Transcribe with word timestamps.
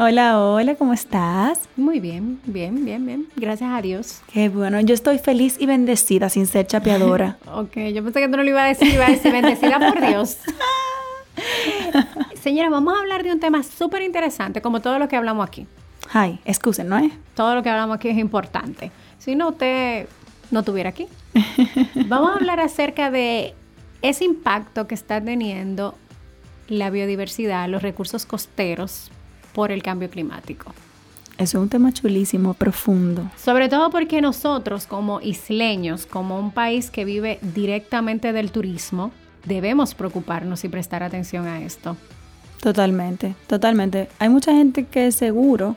Hola, 0.00 0.40
hola, 0.40 0.76
¿cómo 0.76 0.92
estás? 0.92 1.68
Muy 1.74 1.98
bien, 1.98 2.38
bien, 2.44 2.84
bien, 2.84 3.04
bien. 3.04 3.26
Gracias 3.34 3.68
a 3.72 3.82
Dios. 3.82 4.20
Qué 4.32 4.48
bueno, 4.48 4.80
yo 4.80 4.94
estoy 4.94 5.18
feliz 5.18 5.56
y 5.58 5.66
bendecida 5.66 6.28
sin 6.28 6.46
ser 6.46 6.68
chapeadora. 6.68 7.36
ok, 7.52 7.76
yo 7.92 8.04
pensé 8.04 8.20
que 8.20 8.28
tú 8.28 8.36
no 8.36 8.44
lo 8.44 8.48
ibas 8.48 8.62
a 8.62 8.66
decir, 8.68 8.94
iba 8.94 9.06
a 9.06 9.10
decir 9.10 9.32
bendecida 9.32 9.80
por 9.80 10.00
Dios. 10.00 10.36
Señora, 12.40 12.70
vamos 12.70 12.96
a 12.96 13.00
hablar 13.00 13.24
de 13.24 13.32
un 13.32 13.40
tema 13.40 13.64
súper 13.64 14.02
interesante, 14.02 14.62
como 14.62 14.80
todo 14.80 15.00
lo 15.00 15.08
que 15.08 15.16
hablamos 15.16 15.44
aquí. 15.44 15.66
Ay, 16.12 16.38
excusen, 16.44 16.88
¿no 16.88 16.98
es? 16.98 17.12
Todo 17.34 17.56
lo 17.56 17.64
que 17.64 17.70
hablamos 17.70 17.96
aquí 17.96 18.08
es 18.08 18.18
importante. 18.18 18.92
Si 19.18 19.34
no, 19.34 19.48
usted 19.48 20.06
no 20.52 20.60
estuviera 20.60 20.90
aquí. 20.90 21.08
vamos 22.06 22.30
a 22.30 22.34
hablar 22.34 22.60
acerca 22.60 23.10
de 23.10 23.52
ese 24.02 24.24
impacto 24.24 24.86
que 24.86 24.94
está 24.94 25.20
teniendo 25.20 25.96
la 26.68 26.88
biodiversidad, 26.90 27.68
los 27.68 27.82
recursos 27.82 28.26
costeros 28.26 29.10
por 29.52 29.72
el 29.72 29.82
cambio 29.82 30.10
climático. 30.10 30.72
Eso 31.38 31.58
es 31.58 31.62
un 31.62 31.68
tema 31.68 31.92
chulísimo, 31.92 32.54
profundo. 32.54 33.30
Sobre 33.36 33.68
todo 33.68 33.90
porque 33.90 34.20
nosotros 34.20 34.86
como 34.86 35.20
isleños, 35.20 36.04
como 36.04 36.38
un 36.38 36.50
país 36.50 36.90
que 36.90 37.04
vive 37.04 37.38
directamente 37.42 38.32
del 38.32 38.50
turismo, 38.50 39.12
debemos 39.44 39.94
preocuparnos 39.94 40.64
y 40.64 40.68
prestar 40.68 41.04
atención 41.04 41.46
a 41.46 41.62
esto. 41.62 41.96
Totalmente, 42.60 43.36
totalmente. 43.46 44.08
Hay 44.18 44.28
mucha 44.28 44.52
gente 44.52 44.86
que 44.86 45.12
seguro, 45.12 45.76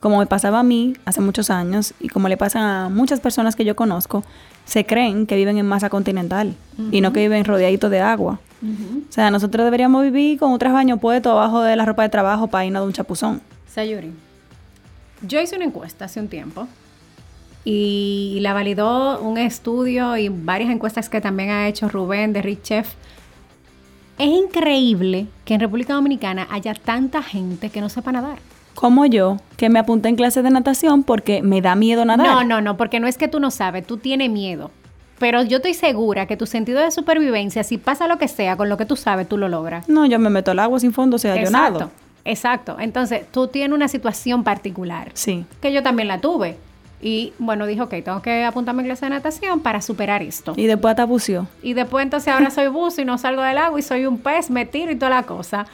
como 0.00 0.18
me 0.18 0.26
pasaba 0.26 0.60
a 0.60 0.62
mí 0.62 0.94
hace 1.04 1.20
muchos 1.20 1.50
años 1.50 1.92
y 2.00 2.08
como 2.08 2.28
le 2.28 2.38
pasa 2.38 2.86
a 2.86 2.88
muchas 2.88 3.20
personas 3.20 3.54
que 3.54 3.66
yo 3.66 3.76
conozco, 3.76 4.24
se 4.64 4.86
creen 4.86 5.26
que 5.26 5.36
viven 5.36 5.58
en 5.58 5.66
masa 5.66 5.90
continental 5.90 6.54
y 6.90 7.02
no 7.02 7.12
que 7.12 7.20
viven 7.20 7.44
rodeaditos 7.44 7.90
de 7.90 8.00
agua. 8.00 8.40
O 8.62 9.12
sea, 9.12 9.30
nosotros 9.30 9.64
deberíamos 9.64 10.04
vivir 10.04 10.38
con 10.38 10.52
un 10.52 10.58
baño 10.58 10.98
puesto 10.98 11.32
abajo 11.32 11.62
de 11.62 11.74
la 11.74 11.84
ropa 11.84 12.02
de 12.02 12.08
trabajo 12.08 12.46
para 12.46 12.64
irnos 12.64 12.82
de 12.82 12.86
un 12.86 12.92
chapuzón. 12.92 13.42
Sayuri, 13.66 14.12
yo 15.26 15.40
hice 15.40 15.56
una 15.56 15.64
encuesta 15.64 16.04
hace 16.04 16.20
un 16.20 16.28
tiempo 16.28 16.68
y 17.64 18.38
la 18.40 18.52
validó 18.52 19.20
un 19.20 19.38
estudio 19.38 20.16
y 20.16 20.28
varias 20.28 20.70
encuestas 20.70 21.08
que 21.08 21.20
también 21.20 21.50
ha 21.50 21.68
hecho 21.68 21.88
Rubén 21.88 22.32
de 22.32 22.42
Rich 22.42 22.62
Chef. 22.62 22.94
Es 24.18 24.28
increíble 24.28 25.26
que 25.44 25.54
en 25.54 25.60
República 25.60 25.94
Dominicana 25.94 26.46
haya 26.50 26.74
tanta 26.74 27.22
gente 27.22 27.70
que 27.70 27.80
no 27.80 27.88
sepa 27.88 28.12
nadar. 28.12 28.38
Como 28.74 29.06
yo, 29.06 29.38
que 29.56 29.68
me 29.68 29.78
apunté 29.78 30.08
en 30.08 30.16
clases 30.16 30.44
de 30.44 30.50
natación 30.50 31.02
porque 31.02 31.42
me 31.42 31.60
da 31.60 31.74
miedo 31.74 32.04
nadar. 32.04 32.26
No, 32.26 32.44
no, 32.44 32.60
no, 32.60 32.76
porque 32.76 33.00
no 33.00 33.06
es 33.06 33.18
que 33.18 33.28
tú 33.28 33.40
no 33.40 33.50
sabes, 33.50 33.86
tú 33.86 33.96
tienes 33.96 34.30
miedo. 34.30 34.70
Pero 35.18 35.42
yo 35.42 35.58
estoy 35.58 35.74
segura 35.74 36.26
que 36.26 36.36
tu 36.36 36.46
sentido 36.46 36.80
de 36.80 36.90
supervivencia, 36.90 37.62
si 37.62 37.78
pasa 37.78 38.08
lo 38.08 38.18
que 38.18 38.28
sea 38.28 38.56
con 38.56 38.68
lo 38.68 38.76
que 38.76 38.86
tú 38.86 38.96
sabes, 38.96 39.28
tú 39.28 39.38
lo 39.38 39.48
logras. 39.48 39.88
No, 39.88 40.04
yo 40.06 40.18
me 40.18 40.30
meto 40.30 40.50
al 40.50 40.58
agua 40.58 40.80
sin 40.80 40.92
fondo, 40.92 41.18
sea, 41.18 41.40
yo 41.40 41.50
nado. 41.50 41.90
Exacto. 42.24 42.76
Entonces, 42.78 43.26
tú 43.30 43.48
tienes 43.48 43.74
una 43.74 43.88
situación 43.88 44.44
particular. 44.44 45.10
Sí. 45.14 45.44
Que 45.60 45.72
yo 45.72 45.82
también 45.82 46.08
la 46.08 46.20
tuve. 46.20 46.56
Y 47.00 47.32
bueno, 47.38 47.66
dijo, 47.66 47.84
ok, 47.84 47.94
tengo 48.04 48.22
que 48.22 48.44
apuntarme 48.44 48.82
en 48.82 48.86
clase 48.86 49.06
de 49.06 49.10
natación 49.10 49.60
para 49.60 49.82
superar 49.82 50.22
esto. 50.22 50.54
Y 50.56 50.66
después 50.66 50.94
te 50.94 51.02
buceó. 51.02 51.48
Y 51.60 51.74
después 51.74 52.04
entonces 52.04 52.32
ahora 52.32 52.50
soy 52.50 52.68
buzo 52.68 53.00
y 53.00 53.04
no 53.04 53.18
salgo 53.18 53.42
del 53.42 53.58
agua 53.58 53.78
y 53.78 53.82
soy 53.82 54.06
un 54.06 54.18
pez, 54.18 54.50
me 54.50 54.66
tiro 54.66 54.92
y 54.92 54.96
toda 54.96 55.10
la 55.10 55.22
cosa. 55.24 55.66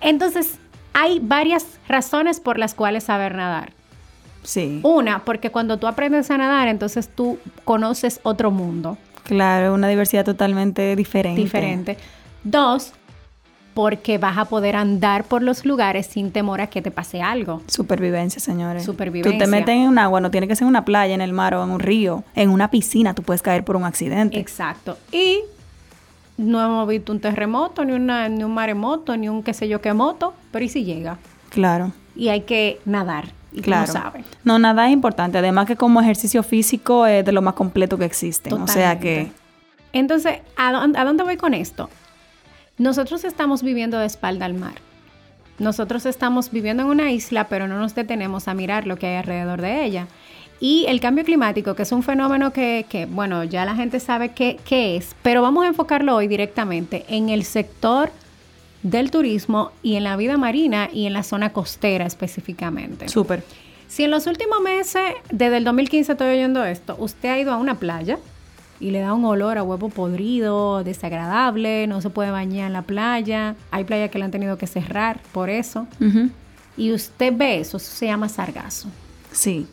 Entonces, 0.00 0.58
hay 0.92 1.20
varias 1.20 1.78
razones 1.86 2.40
por 2.40 2.58
las 2.58 2.74
cuales 2.74 3.04
saber 3.04 3.36
nadar. 3.36 3.72
Sí. 4.42 4.80
Una, 4.82 5.24
porque 5.24 5.50
cuando 5.50 5.78
tú 5.78 5.86
aprendes 5.86 6.30
a 6.30 6.38
nadar, 6.38 6.68
entonces 6.68 7.08
tú 7.08 7.38
conoces 7.64 8.20
otro 8.22 8.50
mundo. 8.50 8.96
Claro, 9.24 9.74
una 9.74 9.88
diversidad 9.88 10.24
totalmente 10.24 10.96
diferente. 10.96 11.40
Diferente. 11.40 11.98
Dos, 12.44 12.92
porque 13.74 14.18
vas 14.18 14.38
a 14.38 14.46
poder 14.46 14.74
andar 14.74 15.24
por 15.24 15.42
los 15.42 15.64
lugares 15.64 16.06
sin 16.06 16.32
temor 16.32 16.60
a 16.60 16.68
que 16.68 16.82
te 16.82 16.90
pase 16.90 17.20
algo. 17.20 17.62
Supervivencia, 17.66 18.40
señores. 18.40 18.84
Supervivencia. 18.84 19.30
Tú 19.30 19.38
te 19.38 19.46
metes 19.50 19.74
en 19.74 19.88
un 19.88 19.98
agua, 19.98 20.20
no 20.20 20.30
tiene 20.30 20.48
que 20.48 20.56
ser 20.56 20.64
en 20.64 20.70
una 20.70 20.84
playa, 20.84 21.14
en 21.14 21.20
el 21.20 21.32
mar 21.32 21.54
o 21.54 21.62
en 21.62 21.70
un 21.70 21.78
río. 21.78 22.24
En 22.34 22.50
una 22.50 22.70
piscina 22.70 23.14
tú 23.14 23.22
puedes 23.22 23.42
caer 23.42 23.64
por 23.64 23.76
un 23.76 23.84
accidente. 23.84 24.38
Exacto. 24.40 24.96
Y 25.12 25.40
no 26.38 26.64
hemos 26.64 26.88
visto 26.88 27.12
un 27.12 27.20
terremoto, 27.20 27.84
ni, 27.84 27.92
una, 27.92 28.28
ni 28.28 28.42
un 28.44 28.54
maremoto, 28.54 29.16
ni 29.16 29.28
un 29.28 29.42
qué 29.42 29.52
sé 29.52 29.68
yo 29.68 29.80
qué 29.80 29.92
moto, 29.92 30.34
pero 30.50 30.64
¿y 30.64 30.68
si 30.68 30.84
llega? 30.84 31.18
Claro. 31.50 31.92
Y 32.16 32.30
hay 32.30 32.40
que 32.40 32.80
nadar 32.84 33.37
y 33.52 33.62
claro. 33.62 33.86
no 33.86 33.92
sabe. 33.92 34.24
No, 34.44 34.58
nada 34.58 34.86
es 34.86 34.92
importante. 34.92 35.38
Además 35.38 35.66
que 35.66 35.76
como 35.76 36.00
ejercicio 36.00 36.42
físico 36.42 37.06
es 37.06 37.24
de 37.24 37.32
lo 37.32 37.42
más 37.42 37.54
completo 37.54 37.98
que 37.98 38.04
existe. 38.04 38.52
O 38.52 38.66
sea 38.66 38.98
que... 38.98 39.30
Entonces, 39.92 40.40
¿a 40.56 40.72
dónde, 40.72 40.98
¿a 40.98 41.04
dónde 41.04 41.24
voy 41.24 41.36
con 41.36 41.54
esto? 41.54 41.88
Nosotros 42.76 43.24
estamos 43.24 43.62
viviendo 43.62 43.98
de 43.98 44.06
espalda 44.06 44.44
al 44.46 44.54
mar. 44.54 44.74
Nosotros 45.58 46.06
estamos 46.06 46.50
viviendo 46.50 46.84
en 46.84 46.88
una 46.90 47.10
isla, 47.10 47.48
pero 47.48 47.66
no 47.66 47.78
nos 47.78 47.94
detenemos 47.94 48.46
a 48.48 48.54
mirar 48.54 48.86
lo 48.86 48.96
que 48.96 49.08
hay 49.08 49.16
alrededor 49.16 49.60
de 49.60 49.84
ella. 49.84 50.06
Y 50.60 50.86
el 50.88 51.00
cambio 51.00 51.24
climático, 51.24 51.74
que 51.74 51.82
es 51.82 51.92
un 51.92 52.02
fenómeno 52.02 52.52
que, 52.52 52.86
que 52.88 53.06
bueno, 53.06 53.44
ya 53.44 53.64
la 53.64 53.74
gente 53.74 54.00
sabe 54.00 54.30
qué, 54.30 54.58
qué 54.64 54.96
es, 54.96 55.14
pero 55.22 55.42
vamos 55.42 55.64
a 55.64 55.68
enfocarlo 55.68 56.16
hoy 56.16 56.28
directamente 56.28 57.04
en 57.08 57.28
el 57.28 57.44
sector 57.44 58.10
del 58.82 59.10
turismo 59.10 59.72
y 59.82 59.96
en 59.96 60.04
la 60.04 60.16
vida 60.16 60.36
marina 60.36 60.88
y 60.92 61.06
en 61.06 61.12
la 61.12 61.22
zona 61.22 61.52
costera 61.52 62.06
específicamente. 62.06 63.08
Súper. 63.08 63.42
Si 63.88 64.04
en 64.04 64.10
los 64.10 64.26
últimos 64.26 64.60
meses, 64.60 65.02
desde 65.30 65.56
el 65.56 65.64
2015 65.64 66.12
estoy 66.12 66.28
oyendo 66.28 66.64
esto, 66.64 66.96
usted 66.98 67.30
ha 67.30 67.38
ido 67.38 67.52
a 67.52 67.56
una 67.56 67.76
playa 67.76 68.18
y 68.80 68.90
le 68.90 69.00
da 69.00 69.14
un 69.14 69.24
olor 69.24 69.58
a 69.58 69.62
huevo 69.62 69.88
podrido, 69.88 70.84
desagradable, 70.84 71.86
no 71.86 72.00
se 72.00 72.10
puede 72.10 72.30
bañar 72.30 72.68
en 72.68 72.74
la 72.74 72.82
playa, 72.82 73.56
hay 73.70 73.84
playas 73.84 74.10
que 74.10 74.18
le 74.18 74.24
han 74.24 74.30
tenido 74.30 74.58
que 74.58 74.66
cerrar 74.66 75.20
por 75.32 75.50
eso, 75.50 75.86
y 76.76 76.92
usted 76.92 77.32
ve 77.36 77.58
eso, 77.58 77.78
eso 77.78 77.90
se 77.90 78.06
llama 78.06 78.28
sargazo. 78.28 78.88
Sí. 79.32 79.66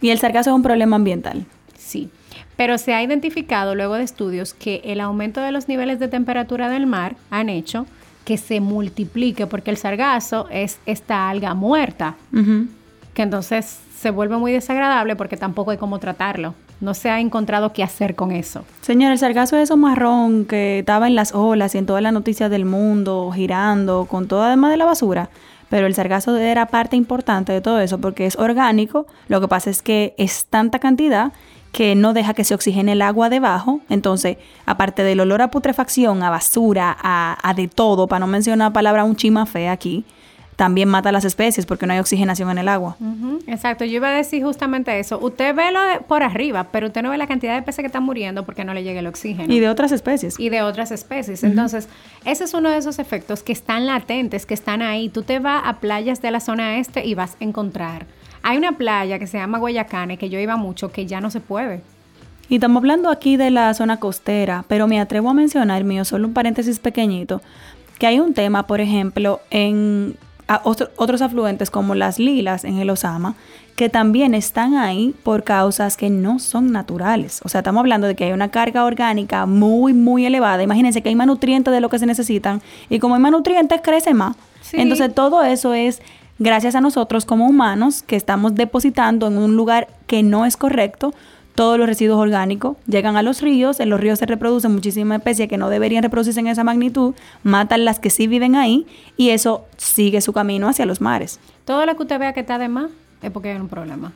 Y 0.00 0.10
el 0.10 0.18
sargazo 0.18 0.50
es 0.50 0.56
un 0.56 0.62
problema 0.62 0.96
ambiental. 0.96 1.46
Sí. 1.76 2.10
Pero 2.56 2.78
se 2.78 2.94
ha 2.94 3.02
identificado 3.02 3.74
luego 3.74 3.94
de 3.94 4.04
estudios 4.04 4.54
que 4.54 4.82
el 4.84 5.00
aumento 5.00 5.40
de 5.40 5.50
los 5.50 5.66
niveles 5.66 5.98
de 5.98 6.06
temperatura 6.06 6.68
del 6.68 6.86
mar 6.86 7.16
han 7.30 7.48
hecho 7.48 7.86
que 8.24 8.38
se 8.38 8.60
multiplique, 8.60 9.46
porque 9.46 9.70
el 9.70 9.76
sargazo 9.76 10.46
es 10.50 10.78
esta 10.86 11.28
alga 11.28 11.54
muerta, 11.54 12.16
que 13.14 13.22
entonces 13.22 13.80
se 13.98 14.10
vuelve 14.10 14.36
muy 14.36 14.52
desagradable 14.52 15.16
porque 15.16 15.36
tampoco 15.36 15.70
hay 15.70 15.78
cómo 15.78 15.98
tratarlo. 15.98 16.54
No 16.80 16.94
se 16.94 17.10
ha 17.10 17.20
encontrado 17.20 17.72
qué 17.72 17.84
hacer 17.84 18.16
con 18.16 18.32
eso. 18.32 18.64
Señor, 18.80 19.12
el 19.12 19.18
sargazo 19.18 19.56
es 19.56 19.64
eso 19.64 19.76
marrón 19.76 20.44
que 20.46 20.80
estaba 20.80 21.06
en 21.06 21.14
las 21.14 21.32
olas 21.32 21.76
y 21.76 21.78
en 21.78 21.86
todas 21.86 22.02
las 22.02 22.12
noticias 22.12 22.50
del 22.50 22.64
mundo, 22.64 23.30
girando, 23.32 24.06
con 24.06 24.26
todo 24.26 24.42
además 24.42 24.72
de 24.72 24.78
la 24.78 24.86
basura. 24.86 25.30
Pero 25.70 25.86
el 25.86 25.94
sargazo 25.94 26.36
era 26.36 26.66
parte 26.66 26.96
importante 26.96 27.52
de 27.52 27.60
todo 27.60 27.78
eso 27.78 27.98
porque 27.98 28.26
es 28.26 28.36
orgánico. 28.36 29.06
Lo 29.28 29.40
que 29.40 29.46
pasa 29.46 29.70
es 29.70 29.80
que 29.80 30.14
es 30.18 30.46
tanta 30.46 30.80
cantidad 30.80 31.32
que 31.72 31.94
no 31.94 32.12
deja 32.12 32.34
que 32.34 32.44
se 32.44 32.54
oxigene 32.54 32.92
el 32.92 33.02
agua 33.02 33.30
debajo. 33.30 33.80
Entonces, 33.88 34.36
aparte 34.66 35.02
del 35.02 35.20
olor 35.20 35.42
a 35.42 35.50
putrefacción, 35.50 36.22
a 36.22 36.30
basura, 36.30 36.96
a, 37.00 37.38
a 37.42 37.54
de 37.54 37.66
todo, 37.66 38.06
para 38.06 38.20
no 38.20 38.26
mencionar 38.26 38.68
la 38.68 38.72
palabra 38.72 39.04
un 39.04 39.16
chima 39.16 39.46
fea 39.46 39.72
aquí, 39.72 40.04
también 40.56 40.88
mata 40.88 41.08
a 41.08 41.12
las 41.12 41.24
especies 41.24 41.66
porque 41.66 41.86
no 41.86 41.92
hay 41.92 41.98
oxigenación 41.98 42.50
en 42.50 42.58
el 42.58 42.68
agua. 42.68 42.96
Exacto, 43.46 43.84
yo 43.84 43.96
iba 43.96 44.08
a 44.08 44.12
decir 44.12 44.44
justamente 44.44 44.98
eso. 44.98 45.18
Usted 45.18 45.54
ve 45.54 45.72
lo 45.72 45.80
de, 45.80 46.00
por 46.00 46.22
arriba, 46.22 46.68
pero 46.70 46.88
usted 46.88 47.02
no 47.02 47.10
ve 47.10 47.18
la 47.18 47.26
cantidad 47.26 47.54
de 47.54 47.62
peces 47.62 47.82
que 47.82 47.86
están 47.86 48.04
muriendo 48.04 48.44
porque 48.44 48.64
no 48.64 48.74
le 48.74 48.84
llega 48.84 49.00
el 49.00 49.06
oxígeno. 49.06 49.52
Y 49.52 49.60
de 49.60 49.68
otras 49.68 49.92
especies. 49.92 50.38
Y 50.38 50.50
de 50.50 50.62
otras 50.62 50.92
especies. 50.92 51.42
Entonces, 51.42 51.88
ese 52.24 52.44
es 52.44 52.54
uno 52.54 52.70
de 52.70 52.76
esos 52.76 52.98
efectos 52.98 53.42
que 53.42 53.52
están 53.52 53.86
latentes, 53.86 54.46
que 54.46 54.54
están 54.54 54.82
ahí. 54.82 55.08
Tú 55.08 55.22
te 55.22 55.38
vas 55.38 55.62
a 55.64 55.80
playas 55.80 56.20
de 56.20 56.30
la 56.30 56.40
zona 56.40 56.78
este 56.78 57.04
y 57.06 57.14
vas 57.14 57.36
a 57.40 57.44
encontrar. 57.44 58.06
Hay 58.42 58.58
una 58.58 58.72
playa 58.72 59.18
que 59.18 59.26
se 59.26 59.38
llama 59.38 59.58
Guayacane, 59.58 60.16
que 60.16 60.28
yo 60.28 60.38
iba 60.38 60.56
mucho, 60.56 60.90
que 60.90 61.06
ya 61.06 61.20
no 61.20 61.30
se 61.30 61.40
puede. 61.40 61.82
Y 62.48 62.56
estamos 62.56 62.80
hablando 62.80 63.08
aquí 63.08 63.36
de 63.36 63.50
la 63.50 63.72
zona 63.72 63.98
costera, 63.98 64.64
pero 64.68 64.86
me 64.86 65.00
atrevo 65.00 65.30
a 65.30 65.34
mencionar, 65.34 65.84
mío, 65.84 66.04
solo 66.04 66.26
un 66.26 66.34
paréntesis 66.34 66.78
pequeñito, 66.78 67.40
que 67.98 68.06
hay 68.06 68.20
un 68.20 68.34
tema, 68.34 68.66
por 68.66 68.80
ejemplo, 68.80 69.40
en 69.50 70.16
otros 70.64 71.22
afluentes 71.22 71.70
como 71.70 71.94
las 71.94 72.18
lilas 72.18 72.64
en 72.64 72.76
el 72.78 72.90
Osama, 72.90 73.36
que 73.76 73.88
también 73.88 74.34
están 74.34 74.74
ahí 74.74 75.14
por 75.22 75.44
causas 75.44 75.96
que 75.96 76.10
no 76.10 76.38
son 76.38 76.72
naturales. 76.72 77.40
O 77.44 77.48
sea, 77.48 77.60
estamos 77.60 77.80
hablando 77.80 78.06
de 78.06 78.14
que 78.14 78.24
hay 78.24 78.32
una 78.32 78.50
carga 78.50 78.84
orgánica 78.84 79.46
muy, 79.46 79.94
muy 79.94 80.26
elevada. 80.26 80.62
Imagínense 80.62 81.00
que 81.00 81.08
hay 81.08 81.14
más 81.14 81.26
nutrientes 81.26 81.72
de 81.72 81.80
lo 81.80 81.88
que 81.88 81.98
se 81.98 82.06
necesitan 82.06 82.60
y 82.90 82.98
como 82.98 83.14
hay 83.14 83.20
más 83.20 83.32
nutrientes 83.32 83.80
crece 83.82 84.12
más. 84.12 84.36
Entonces 84.72 85.14
todo 85.14 85.42
eso 85.42 85.72
es 85.72 86.02
gracias 86.38 86.74
a 86.74 86.80
nosotros 86.80 87.24
como 87.24 87.46
humanos 87.46 88.02
que 88.02 88.16
estamos 88.16 88.54
depositando 88.54 89.26
en 89.26 89.38
un 89.38 89.56
lugar 89.56 89.88
que 90.06 90.22
no 90.22 90.44
es 90.46 90.56
correcto 90.56 91.14
todos 91.54 91.78
los 91.78 91.86
residuos 91.86 92.18
orgánicos, 92.18 92.76
llegan 92.86 93.16
a 93.16 93.22
los 93.22 93.42
ríos, 93.42 93.78
en 93.80 93.90
los 93.90 94.00
ríos 94.00 94.18
se 94.18 94.26
reproducen 94.26 94.72
muchísimas 94.72 95.18
especies 95.18 95.48
que 95.48 95.58
no 95.58 95.68
deberían 95.68 96.02
reproducirse 96.02 96.40
en 96.40 96.46
esa 96.46 96.64
magnitud, 96.64 97.14
matan 97.42 97.84
las 97.84 97.98
que 97.98 98.10
sí 98.10 98.26
viven 98.26 98.56
ahí 98.56 98.86
y 99.16 99.30
eso 99.30 99.66
sigue 99.76 100.20
su 100.22 100.32
camino 100.32 100.68
hacia 100.68 100.86
los 100.86 101.00
mares. 101.00 101.40
Todo 101.64 101.84
lo 101.84 101.94
que 101.94 102.02
usted 102.02 102.18
vea 102.18 102.32
que 102.32 102.40
está 102.40 102.58
de 102.58 102.68
más 102.68 102.90
es 103.22 103.30
porque 103.30 103.50
hay 103.50 103.60
un 103.60 103.68
problema. 103.68 104.12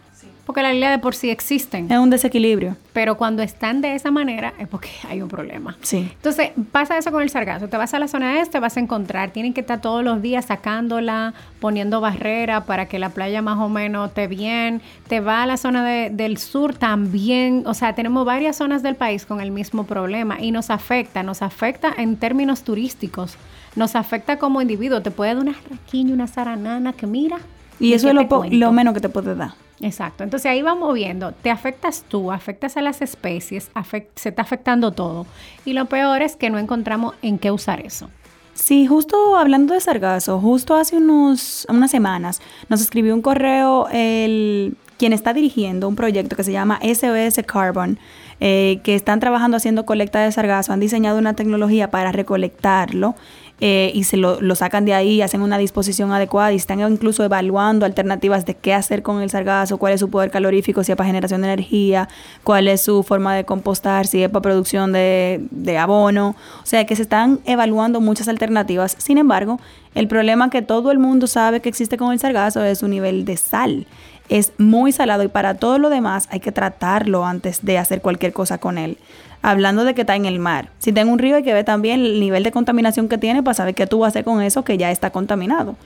Porque 0.46 0.62
la 0.62 0.72
isla 0.72 0.92
de 0.92 1.00
por 1.00 1.16
sí 1.16 1.28
existen. 1.28 1.90
Es 1.90 1.98
un 1.98 2.08
desequilibrio. 2.08 2.76
Pero 2.92 3.16
cuando 3.16 3.42
están 3.42 3.80
de 3.80 3.96
esa 3.96 4.12
manera 4.12 4.54
es 4.60 4.68
porque 4.68 4.90
hay 5.08 5.20
un 5.20 5.28
problema. 5.28 5.76
Sí. 5.82 6.08
Entonces, 6.12 6.52
pasa 6.70 6.96
eso 6.96 7.10
con 7.10 7.22
el 7.22 7.30
sargazo. 7.30 7.68
Te 7.68 7.76
vas 7.76 7.92
a 7.94 7.98
la 7.98 8.06
zona 8.06 8.40
este, 8.40 8.60
vas 8.60 8.76
a 8.76 8.80
encontrar, 8.80 9.30
tienen 9.30 9.52
que 9.52 9.62
estar 9.62 9.80
todos 9.80 10.04
los 10.04 10.22
días 10.22 10.46
sacándola, 10.46 11.34
poniendo 11.58 12.00
barrera 12.00 12.64
para 12.64 12.86
que 12.86 13.00
la 13.00 13.08
playa 13.08 13.42
más 13.42 13.58
o 13.58 13.68
menos 13.68 14.10
esté 14.10 14.28
bien. 14.28 14.82
Te 15.08 15.18
va 15.18 15.42
a 15.42 15.46
la 15.46 15.56
zona 15.56 15.84
del 15.84 16.38
sur 16.38 16.74
también. 16.74 17.64
O 17.66 17.74
sea, 17.74 17.94
tenemos 17.96 18.24
varias 18.24 18.56
zonas 18.56 18.84
del 18.84 18.94
país 18.94 19.26
con 19.26 19.40
el 19.40 19.50
mismo 19.50 19.84
problema 19.84 20.40
y 20.40 20.52
nos 20.52 20.70
afecta, 20.70 21.24
nos 21.24 21.42
afecta 21.42 21.92
en 21.96 22.16
términos 22.16 22.62
turísticos. 22.62 23.36
Nos 23.74 23.96
afecta 23.96 24.38
como 24.38 24.62
individuo. 24.62 25.02
Te 25.02 25.10
puede 25.10 25.34
dar 25.34 25.42
una 25.42 25.56
raquiña, 25.68 26.14
una 26.14 26.28
zaranana 26.28 26.92
que 26.92 27.08
mira. 27.08 27.40
Y 27.78 27.92
eso 27.92 28.08
es 28.08 28.14
lo, 28.14 28.26
lo 28.50 28.72
menos 28.72 28.94
que 28.94 29.00
te 29.00 29.08
puede 29.08 29.34
dar. 29.34 29.54
Exacto. 29.80 30.24
Entonces 30.24 30.50
ahí 30.50 30.62
vamos 30.62 30.94
viendo, 30.94 31.32
te 31.32 31.50
afectas 31.50 32.04
tú, 32.08 32.32
afectas 32.32 32.76
a 32.76 32.82
las 32.82 33.02
especies, 33.02 33.70
se 34.14 34.28
está 34.28 34.42
afectando 34.42 34.92
todo. 34.92 35.26
Y 35.64 35.74
lo 35.74 35.86
peor 35.86 36.22
es 36.22 36.36
que 36.36 36.50
no 36.50 36.58
encontramos 36.58 37.14
en 37.22 37.38
qué 37.38 37.50
usar 37.50 37.80
eso. 37.80 38.08
Sí, 38.54 38.86
justo 38.86 39.36
hablando 39.36 39.74
de 39.74 39.80
sargazo, 39.80 40.40
justo 40.40 40.74
hace 40.74 40.96
unos, 40.96 41.66
unas 41.68 41.90
semanas 41.90 42.40
nos 42.70 42.80
escribió 42.80 43.14
un 43.14 43.20
correo 43.20 43.86
el, 43.92 44.78
quien 44.96 45.12
está 45.12 45.34
dirigiendo 45.34 45.88
un 45.88 45.94
proyecto 45.94 46.36
que 46.36 46.42
se 46.42 46.52
llama 46.52 46.80
SOS 46.82 47.44
Carbon, 47.46 47.98
eh, 48.40 48.80
que 48.82 48.94
están 48.94 49.20
trabajando 49.20 49.58
haciendo 49.58 49.84
colecta 49.84 50.20
de 50.20 50.32
sargazo, 50.32 50.72
han 50.72 50.80
diseñado 50.80 51.18
una 51.18 51.34
tecnología 51.34 51.90
para 51.90 52.12
recolectarlo 52.12 53.14
eh, 53.58 53.90
y 53.94 54.04
se 54.04 54.18
lo, 54.18 54.54
sacan 54.54 54.84
de 54.84 54.92
ahí, 54.92 55.22
hacen 55.22 55.40
una 55.40 55.56
disposición 55.56 56.12
adecuada 56.12 56.52
y 56.52 56.56
están 56.56 56.80
incluso 56.80 57.24
evaluando 57.24 57.86
alternativas 57.86 58.44
de 58.44 58.54
qué 58.54 58.74
hacer 58.74 59.02
con 59.02 59.22
el 59.22 59.30
sargazo, 59.30 59.78
cuál 59.78 59.94
es 59.94 60.00
su 60.00 60.10
poder 60.10 60.30
calorífico, 60.30 60.84
si 60.84 60.92
es 60.92 60.96
para 60.96 61.06
generación 61.06 61.40
de 61.40 61.52
energía, 61.52 62.08
cuál 62.44 62.68
es 62.68 62.82
su 62.82 63.02
forma 63.02 63.34
de 63.34 63.44
compostar, 63.44 64.06
si 64.06 64.22
es 64.22 64.28
para 64.28 64.42
producción 64.42 64.92
de, 64.92 65.40
de 65.50 65.78
abono. 65.78 66.36
O 66.62 66.66
sea 66.66 66.84
que 66.84 66.96
se 66.96 67.02
están 67.02 67.40
evaluando 67.46 68.02
muchas 68.02 68.28
alternativas. 68.28 68.94
Sin 68.98 69.16
embargo, 69.16 69.58
el 69.94 70.06
problema 70.06 70.50
que 70.50 70.60
todo 70.60 70.90
el 70.90 70.98
mundo 70.98 71.26
sabe 71.26 71.60
que 71.60 71.70
existe 71.70 71.96
con 71.96 72.12
el 72.12 72.18
sargazo 72.18 72.62
es 72.62 72.78
su 72.80 72.88
nivel 72.88 73.24
de 73.24 73.38
sal 73.38 73.86
es 74.28 74.52
muy 74.58 74.90
salado 74.90 75.22
y 75.22 75.28
para 75.28 75.54
todo 75.54 75.78
lo 75.78 75.88
demás 75.88 76.26
hay 76.32 76.40
que 76.40 76.50
tratarlo 76.50 77.24
antes 77.24 77.64
de 77.64 77.78
hacer 77.78 78.02
cualquier 78.02 78.32
cosa 78.32 78.58
con 78.58 78.76
él 78.76 78.98
hablando 79.46 79.84
de 79.84 79.94
que 79.94 80.00
está 80.00 80.16
en 80.16 80.26
el 80.26 80.40
mar. 80.40 80.70
Si 80.80 80.90
tengo 80.90 81.12
un 81.12 81.20
río 81.20 81.36
hay 81.36 81.44
que 81.44 81.54
ver 81.54 81.64
también 81.64 82.00
el 82.00 82.18
nivel 82.18 82.42
de 82.42 82.50
contaminación 82.50 83.08
que 83.08 83.16
tiene 83.16 83.44
para 83.44 83.54
saber 83.54 83.76
qué 83.76 83.86
tú 83.86 84.00
vas 84.00 84.08
a 84.08 84.10
hacer 84.10 84.24
con 84.24 84.42
eso 84.42 84.64
que 84.64 84.76
ya 84.76 84.90
está 84.90 85.10
contaminado. 85.10 85.76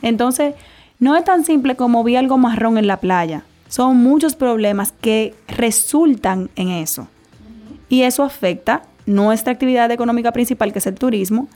Entonces, 0.00 0.54
no 0.98 1.14
es 1.14 1.24
tan 1.24 1.44
simple 1.44 1.76
como 1.76 2.02
vi 2.02 2.16
algo 2.16 2.38
marrón 2.38 2.78
en 2.78 2.86
la 2.86 2.96
playa. 2.96 3.44
Son 3.68 3.98
muchos 3.98 4.36
problemas 4.36 4.94
que 5.02 5.34
resultan 5.48 6.48
en 6.56 6.70
eso. 6.70 7.08
Y 7.90 8.04
eso 8.04 8.22
afecta 8.22 8.84
nuestra 9.04 9.52
actividad 9.52 9.90
económica 9.90 10.32
principal, 10.32 10.72
que 10.72 10.78
es 10.78 10.86
el 10.86 10.94
turismo. 10.94 11.46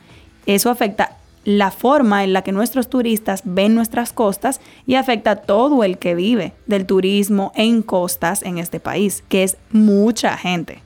Eso 0.44 0.68
afecta 0.68 1.16
la 1.44 1.70
forma 1.70 2.24
en 2.24 2.34
la 2.34 2.42
que 2.42 2.52
nuestros 2.52 2.90
turistas 2.90 3.40
ven 3.42 3.74
nuestras 3.74 4.12
costas 4.12 4.60
y 4.86 4.96
afecta 4.96 5.30
a 5.30 5.36
todo 5.36 5.82
el 5.82 5.96
que 5.96 6.14
vive 6.14 6.52
del 6.66 6.84
turismo 6.84 7.52
en 7.54 7.80
costas 7.80 8.42
en 8.42 8.58
este 8.58 8.80
país, 8.80 9.24
que 9.30 9.44
es 9.44 9.56
mucha 9.70 10.36
gente. 10.36 10.83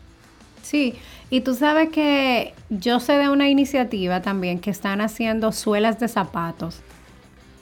Sí, 0.69 0.97
y 1.31 1.41
tú 1.41 1.55
sabes 1.55 1.89
que 1.89 2.53
yo 2.69 3.01
sé 3.01 3.15
de 3.15 3.31
una 3.31 3.49
iniciativa 3.49 4.21
también 4.21 4.59
que 4.59 4.69
están 4.69 5.01
haciendo 5.01 5.51
suelas 5.51 5.99
de 5.99 6.09
zapatos. 6.09 6.81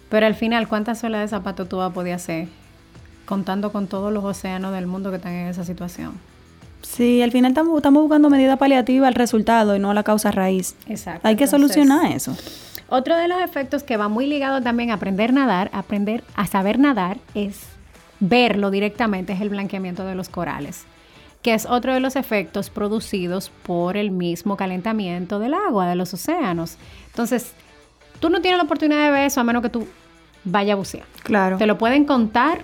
Pero 0.09 0.27
al 0.27 0.35
final, 0.35 0.67
¿cuántas 0.67 0.99
suelas 0.99 1.21
de 1.21 1.29
zapatos 1.29 1.69
tú 1.69 1.77
vas 1.77 1.93
a 1.93 1.95
poder 1.95 2.15
hacer? 2.15 2.49
Contando 3.25 3.71
con 3.71 3.87
todos 3.87 4.13
los 4.13 4.25
océanos 4.25 4.73
del 4.73 4.89
mundo 4.89 5.11
que 5.11 5.19
están 5.19 5.35
en 5.35 5.47
esa 5.47 5.65
situación. 5.65 6.15
Sí, 6.83 7.23
al 7.23 7.31
final 7.31 7.53
estamos, 7.53 7.81
buscando 8.03 8.29
medida 8.29 8.57
paliativa 8.57 9.07
al 9.07 9.15
resultado 9.15 9.77
y 9.77 9.79
no 9.79 9.93
a 9.93 9.95
la 9.95 10.03
causa 10.03 10.33
raíz. 10.33 10.75
Exacto. 10.89 11.29
Hay 11.29 11.37
que 11.37 11.47
solucionar 11.47 12.11
eso. 12.11 12.37
Otro 12.89 13.17
de 13.17 13.29
los 13.29 13.41
efectos 13.41 13.85
que 13.85 13.97
va 13.97 14.09
muy 14.09 14.27
ligado 14.27 14.63
también 14.63 14.91
a 14.91 14.95
aprender 14.95 15.31
a 15.31 15.35
nadar, 15.35 15.71
aprender 15.73 16.25
a 16.35 16.49
saber 16.49 16.81
nadar, 16.81 17.19
es 17.37 17.61
verlo 18.19 18.73
directamente, 18.73 19.33
es 19.33 19.41
el 19.41 19.51
blanqueamiento 19.51 20.05
de 20.05 20.17
los 20.17 20.29
corales 20.29 20.87
que 21.47 21.55
es 21.55 21.65
otro 21.65 21.95
de 21.95 22.01
los 22.01 22.17
efectos 22.17 22.71
producidos 22.71 23.53
por 23.63 23.97
el 23.97 24.11
mismo 24.11 24.57
calentamiento 24.57 25.39
del 25.39 25.55
agua, 25.55 25.87
de 25.87 25.95
los 25.95 26.13
océanos. 26.13 26.77
Entonces, 27.07 27.53
tú 28.19 28.31
no 28.31 28.41
tienes 28.41 28.59
la 28.59 28.65
oportunidad 28.65 29.05
de 29.05 29.11
ver 29.13 29.27
eso 29.27 29.41
a 29.41 29.45
menos 29.45 29.63
que 29.63 29.69
tú 29.69 29.87
vayas 30.43 30.73
a 30.73 30.77
bucear. 30.77 31.07
Claro. 31.23 31.57
Te 31.57 31.67
lo 31.67 31.79
pueden 31.79 32.05
contar, 32.05 32.63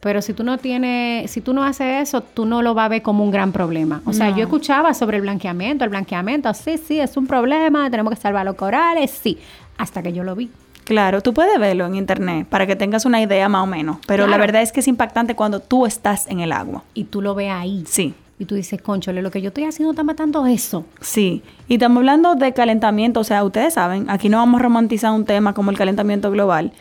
pero 0.00 0.22
si 0.22 0.32
tú 0.32 0.42
no 0.42 0.56
tienes, 0.56 1.30
si 1.32 1.42
tú 1.42 1.52
no 1.52 1.64
haces 1.64 2.08
eso, 2.08 2.22
tú 2.22 2.46
no 2.46 2.62
lo 2.62 2.72
vas 2.72 2.86
a 2.86 2.88
ver 2.88 3.02
como 3.02 3.24
un 3.24 3.30
gran 3.30 3.52
problema. 3.52 4.00
O 4.06 4.14
sea, 4.14 4.30
yo 4.30 4.44
escuchaba 4.44 4.94
sobre 4.94 5.18
el 5.18 5.22
blanqueamiento, 5.24 5.84
el 5.84 5.90
blanqueamiento, 5.90 6.54
sí, 6.54 6.78
sí, 6.78 6.98
es 6.98 7.18
un 7.18 7.26
problema, 7.26 7.90
tenemos 7.90 8.14
que 8.14 8.18
salvar 8.18 8.46
los 8.46 8.54
corales, 8.54 9.10
sí, 9.10 9.36
hasta 9.76 10.02
que 10.02 10.14
yo 10.14 10.24
lo 10.24 10.34
vi. 10.34 10.50
Claro, 10.84 11.22
tú 11.22 11.32
puedes 11.32 11.58
verlo 11.58 11.86
en 11.86 11.94
internet 11.94 12.46
para 12.48 12.66
que 12.66 12.76
tengas 12.76 13.04
una 13.06 13.20
idea 13.20 13.48
más 13.48 13.62
o 13.62 13.66
menos, 13.66 13.98
pero 14.06 14.26
la 14.26 14.36
verdad 14.36 14.62
es 14.62 14.70
que 14.70 14.80
es 14.80 14.88
impactante 14.88 15.34
cuando 15.34 15.60
tú 15.60 15.86
estás 15.86 16.26
en 16.28 16.40
el 16.40 16.52
agua. 16.52 16.82
Y 16.92 17.04
tú 17.04 17.22
lo 17.22 17.34
ves 17.34 17.50
ahí. 17.50 17.84
Sí. 17.86 18.14
Y 18.38 18.46
tú 18.46 18.56
dices, 18.56 18.82
conchole, 18.82 19.22
lo 19.22 19.30
que 19.30 19.40
yo 19.40 19.48
estoy 19.48 19.64
haciendo 19.64 19.92
está 19.92 20.02
matando 20.02 20.44
eso. 20.46 20.84
Sí, 21.00 21.42
y 21.68 21.74
estamos 21.74 21.98
hablando 21.98 22.34
de 22.34 22.52
calentamiento, 22.52 23.20
o 23.20 23.24
sea, 23.24 23.44
ustedes 23.44 23.74
saben, 23.74 24.10
aquí 24.10 24.28
no 24.28 24.38
vamos 24.38 24.60
a 24.60 24.62
romantizar 24.64 25.12
un 25.12 25.24
tema 25.24 25.54
como 25.54 25.70
el 25.70 25.78
calentamiento 25.78 26.30
global. 26.30 26.72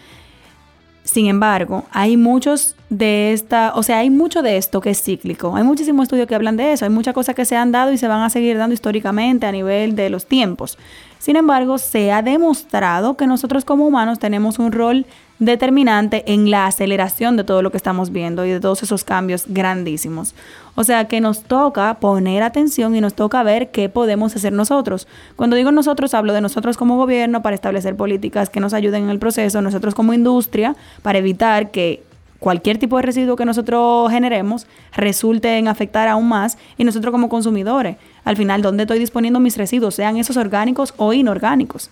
Sin 1.04 1.28
embargo, 1.28 1.84
hay 1.92 2.16
muchos 2.16 2.76
de 2.90 3.34
esta, 3.34 3.74
o 3.76 3.84
sea, 3.84 4.00
hay 4.00 4.10
mucho 4.10 4.42
de 4.42 4.58
esto 4.58 4.80
que 4.80 4.92
es 4.92 5.02
cíclico. 5.02 5.56
Hay 5.56 5.64
muchísimos 5.64 6.04
estudios 6.04 6.28
que 6.28 6.36
hablan 6.36 6.56
de 6.56 6.72
eso. 6.72 6.86
Hay 6.86 6.92
muchas 6.92 7.14
cosas 7.14 7.36
que 7.36 7.44
se 7.44 7.58
han 7.58 7.72
dado 7.72 7.92
y 7.92 7.98
se 7.98 8.08
van 8.08 8.22
a 8.22 8.30
seguir 8.30 8.58
dando 8.58 8.74
históricamente 8.74 9.46
a 9.46 9.52
nivel 9.52 9.96
de 9.96 10.10
los 10.10 10.26
tiempos. 10.26 10.78
Sin 11.20 11.36
embargo, 11.36 11.78
se 11.78 12.12
ha 12.12 12.22
demostrado 12.22 13.16
que 13.18 13.28
nosotros 13.28 13.66
como 13.66 13.86
humanos 13.86 14.20
tenemos 14.20 14.60
un 14.60 14.72
rol 14.72 15.06
determinante 15.40 16.24
en 16.32 16.52
la 16.52 16.68
aceleración 16.68 17.36
de 17.38 17.44
todo 17.44 17.62
lo 17.62 17.72
que 17.72 17.78
estamos 17.78 18.12
viendo 18.12 18.46
y 18.46 18.52
de 18.52 18.60
todos 18.60 18.84
esos 18.84 19.04
cambios 19.04 19.46
grandísimos. 19.48 20.36
O 20.76 20.84
sea 20.84 21.08
que 21.08 21.22
nos 21.22 21.44
toca 21.44 21.94
poner 22.00 22.42
atención 22.42 22.96
y 22.96 23.02
nos 23.02 23.14
toca 23.14 23.44
ver 23.44 23.70
qué 23.70 23.90
podemos 23.90 24.36
hacer 24.36 24.54
nosotros. 24.54 25.08
Cuando 25.36 25.56
digo 25.56 25.72
nosotros, 25.72 26.14
hablo 26.14 26.34
de 26.34 26.42
nosotros 26.42 26.78
como 26.78 26.98
gobierno 26.98 27.42
para 27.42 27.56
establecer 27.56 27.96
políticas 27.96 28.50
que 28.50 28.60
nos 28.60 28.74
ayuden 28.74 29.04
en 29.04 29.10
el 29.10 29.20
proceso, 29.20 29.62
nosotros 29.62 29.94
como 29.94 30.14
industria 30.14 30.76
para 31.02 31.20
evitar 31.20 31.70
que 31.72 32.04
cualquier 32.40 32.78
tipo 32.78 32.98
de 32.98 33.04
residuo 33.04 33.36
que 33.36 33.46
nosotros 33.46 34.12
generemos 34.12 34.68
resulte 34.96 35.58
en 35.58 35.68
afectar 35.68 36.08
aún 36.08 36.28
más 36.28 36.58
y 36.78 36.84
nosotros 36.84 37.12
como 37.12 37.30
consumidores. 37.30 37.98
Al 38.26 38.36
final, 38.36 38.62
¿dónde 38.62 38.84
estoy 38.84 39.00
disponiendo 39.00 39.40
mis 39.40 39.58
residuos? 39.58 39.96
Sean 39.96 40.18
esos 40.18 40.38
orgánicos 40.38 40.94
o 40.98 41.14
inorgánicos. 41.14 41.90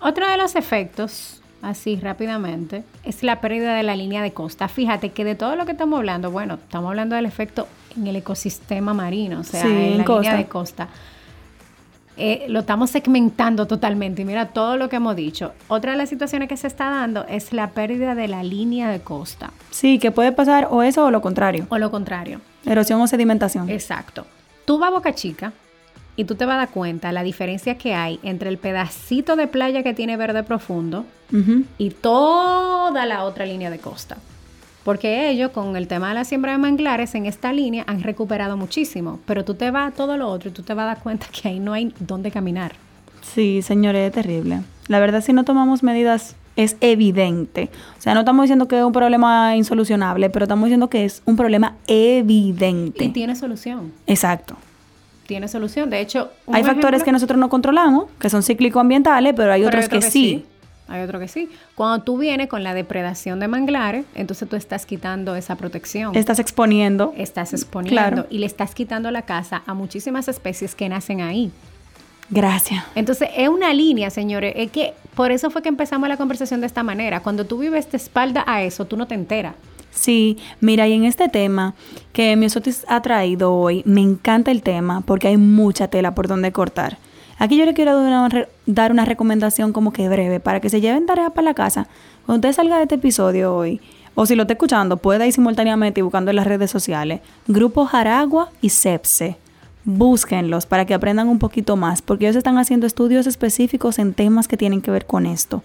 Otro 0.00 0.28
de 0.28 0.36
los 0.36 0.56
efectos, 0.56 1.41
así 1.62 1.96
rápidamente, 1.96 2.84
es 3.04 3.22
la 3.22 3.40
pérdida 3.40 3.74
de 3.74 3.82
la 3.82 3.96
línea 3.96 4.22
de 4.22 4.32
costa. 4.32 4.68
Fíjate 4.68 5.10
que 5.10 5.24
de 5.24 5.34
todo 5.34 5.56
lo 5.56 5.64
que 5.64 5.72
estamos 5.72 5.98
hablando, 5.98 6.30
bueno, 6.30 6.54
estamos 6.54 6.90
hablando 6.90 7.16
del 7.16 7.26
efecto 7.26 7.68
en 7.96 8.06
el 8.06 8.16
ecosistema 8.16 8.92
marino, 8.92 9.40
o 9.40 9.44
sea, 9.44 9.62
en, 9.62 9.98
la 9.98 10.04
línea 10.04 10.36
de 10.36 10.46
costa. 10.46 10.88
Eh, 12.16 12.44
lo 12.48 12.60
estamos 12.60 12.90
segmentando 12.90 13.66
totalmente. 13.66 14.22
Y 14.22 14.24
mira 14.24 14.46
todo 14.46 14.76
lo 14.76 14.88
que 14.88 14.96
hemos 14.96 15.16
dicho. 15.16 15.52
Otra 15.68 15.92
de 15.92 15.98
las 15.98 16.10
situaciones 16.10 16.48
que 16.48 16.56
se 16.56 16.66
está 16.66 16.90
dando 16.90 17.24
es 17.26 17.52
la 17.52 17.70
pérdida 17.70 18.14
de 18.14 18.28
la 18.28 18.42
línea 18.42 18.90
de 18.90 19.00
costa. 19.00 19.50
Sí, 19.70 19.98
que 19.98 20.10
puede 20.10 20.32
pasar 20.32 20.68
o 20.70 20.82
eso 20.82 21.06
o 21.06 21.10
lo 21.10 21.22
contrario. 21.22 21.66
O 21.70 21.78
lo 21.78 21.90
contrario. 21.90 22.40
Erosión 22.66 23.00
o 23.00 23.06
sedimentación. 23.06 23.70
Exacto. 23.70 24.26
Tú 24.66 24.78
vas 24.78 24.90
a 24.90 24.94
Boca 24.94 25.14
Chica 25.14 25.52
y 26.14 26.24
tú 26.24 26.34
te 26.34 26.44
vas 26.44 26.54
a 26.54 26.58
dar 26.58 26.68
cuenta 26.68 27.12
la 27.12 27.22
diferencia 27.22 27.78
que 27.78 27.94
hay 27.94 28.20
entre 28.22 28.50
el 28.50 28.58
pedacito 28.58 29.34
de 29.34 29.46
playa 29.46 29.82
que 29.82 29.94
tiene 29.94 30.16
verde 30.18 30.42
profundo 30.42 31.06
y 31.78 31.90
toda 31.90 33.06
la 33.06 33.24
otra 33.24 33.46
línea 33.46 33.70
de 33.70 33.78
costa. 33.78 34.18
Porque 34.84 35.30
ellos, 35.30 35.52
con 35.52 35.76
el 35.76 35.86
tema 35.86 36.08
de 36.08 36.14
la 36.14 36.24
siembra 36.24 36.52
de 36.52 36.58
manglares, 36.58 37.14
en 37.14 37.26
esta 37.26 37.52
línea 37.52 37.84
han 37.86 38.02
recuperado 38.02 38.56
muchísimo. 38.56 39.20
Pero 39.26 39.44
tú 39.44 39.54
te 39.54 39.70
vas 39.70 39.92
a 39.92 39.94
todo 39.94 40.16
lo 40.16 40.28
otro 40.28 40.50
y 40.50 40.52
tú 40.52 40.62
te 40.62 40.74
vas 40.74 40.84
a 40.84 40.86
dar 40.86 40.98
cuenta 40.98 41.26
que 41.30 41.48
ahí 41.48 41.60
no 41.60 41.72
hay 41.72 41.94
dónde 42.00 42.30
caminar. 42.30 42.72
Sí, 43.22 43.62
señores, 43.62 44.08
es 44.08 44.12
terrible. 44.12 44.62
La 44.88 44.98
verdad, 44.98 45.22
si 45.22 45.32
no 45.32 45.44
tomamos 45.44 45.84
medidas, 45.84 46.34
es 46.56 46.76
evidente. 46.80 47.70
O 47.98 48.02
sea, 48.02 48.14
no 48.14 48.20
estamos 48.20 48.42
diciendo 48.42 48.66
que 48.66 48.78
es 48.78 48.84
un 48.84 48.92
problema 48.92 49.56
insolucionable, 49.56 50.28
pero 50.30 50.44
estamos 50.44 50.66
diciendo 50.66 50.90
que 50.90 51.04
es 51.04 51.22
un 51.24 51.36
problema 51.36 51.76
evidente. 51.86 53.04
Y 53.04 53.08
tiene 53.10 53.36
solución. 53.36 53.92
Exacto. 54.06 54.56
Tiene 55.26 55.46
solución. 55.48 55.88
De 55.88 56.00
hecho, 56.00 56.30
Hay 56.50 56.64
factores 56.64 57.04
que 57.04 57.12
nosotros 57.12 57.38
no 57.38 57.48
controlamos, 57.48 58.06
que 58.18 58.28
son 58.28 58.42
cíclico-ambientales, 58.42 59.32
pero 59.36 59.52
hay 59.52 59.60
Pero 59.60 59.68
otros 59.68 59.84
otro 59.86 60.00
que, 60.00 60.10
sí. 60.10 60.44
Hay 60.92 61.00
otro 61.02 61.18
que 61.18 61.26
sí. 61.26 61.48
Cuando 61.74 62.04
tú 62.04 62.18
vienes 62.18 62.48
con 62.48 62.62
la 62.62 62.74
depredación 62.74 63.40
de 63.40 63.48
manglares, 63.48 64.04
entonces 64.14 64.46
tú 64.48 64.56
estás 64.56 64.84
quitando 64.84 65.34
esa 65.36 65.56
protección. 65.56 66.14
Estás 66.14 66.38
exponiendo. 66.38 67.14
estás 67.16 67.54
exponiendo 67.54 67.98
Claro. 68.02 68.26
y 68.28 68.38
le 68.38 68.46
estás 68.46 68.74
quitando 68.74 69.10
la 69.10 69.22
casa 69.22 69.62
a 69.66 69.72
muchísimas 69.72 70.28
especies 70.28 70.74
que 70.74 70.88
nacen 70.90 71.22
ahí. 71.22 71.50
Gracias. 72.28 72.84
Entonces, 72.94 73.28
es 73.36 73.48
una 73.48 73.72
línea, 73.74 74.10
señores. 74.10 74.52
Es 74.56 74.70
que 74.70 74.94
por 75.14 75.32
eso 75.32 75.50
fue 75.50 75.62
que 75.62 75.68
empezamos 75.68 76.08
la 76.08 76.16
conversación 76.16 76.60
de 76.60 76.66
esta 76.66 76.82
manera. 76.82 77.20
Cuando 77.20 77.44
tú 77.46 77.58
vives 77.58 77.90
de 77.90 77.96
espalda 77.96 78.44
a 78.46 78.62
eso, 78.62 78.84
tú 78.86 78.96
no 78.96 79.06
te 79.06 79.14
enteras. 79.14 79.54
Sí, 79.90 80.38
mira, 80.60 80.88
y 80.88 80.94
en 80.94 81.04
este 81.04 81.28
tema 81.28 81.74
que 82.14 82.34
Miosotis 82.36 82.84
ha 82.88 83.02
traído 83.02 83.54
hoy, 83.54 83.82
me 83.84 84.00
encanta 84.00 84.50
el 84.50 84.62
tema 84.62 85.02
porque 85.02 85.28
hay 85.28 85.36
mucha 85.36 85.88
tela 85.88 86.14
por 86.14 86.28
donde 86.28 86.52
cortar. 86.52 86.96
Aquí 87.42 87.56
yo 87.56 87.64
le 87.64 87.74
quiero 87.74 88.00
dar 88.00 88.30
una, 88.30 88.46
dar 88.66 88.92
una 88.92 89.04
recomendación 89.04 89.72
como 89.72 89.92
que 89.92 90.08
breve 90.08 90.38
para 90.38 90.60
que 90.60 90.70
se 90.70 90.80
lleven 90.80 91.06
tarea 91.06 91.30
para 91.30 91.46
la 91.46 91.54
casa. 91.54 91.88
Cuando 92.24 92.46
usted 92.46 92.54
salga 92.54 92.76
de 92.76 92.82
este 92.82 92.94
episodio 92.94 93.52
hoy, 93.52 93.80
o 94.14 94.26
si 94.26 94.36
lo 94.36 94.42
está 94.42 94.52
escuchando, 94.52 94.98
puede 94.98 95.26
ir 95.26 95.32
simultáneamente 95.32 95.98
y 95.98 96.02
buscando 96.04 96.30
en 96.30 96.36
las 96.36 96.46
redes 96.46 96.70
sociales, 96.70 97.20
Grupo 97.48 97.84
Jaragua 97.84 98.50
y 98.60 98.68
Sepse. 98.68 99.38
Búsquenlos 99.84 100.66
para 100.66 100.84
que 100.86 100.94
aprendan 100.94 101.26
un 101.26 101.40
poquito 101.40 101.76
más, 101.76 102.00
porque 102.00 102.26
ellos 102.26 102.36
están 102.36 102.58
haciendo 102.58 102.86
estudios 102.86 103.26
específicos 103.26 103.98
en 103.98 104.14
temas 104.14 104.46
que 104.46 104.56
tienen 104.56 104.80
que 104.80 104.92
ver 104.92 105.06
con 105.06 105.26
esto 105.26 105.64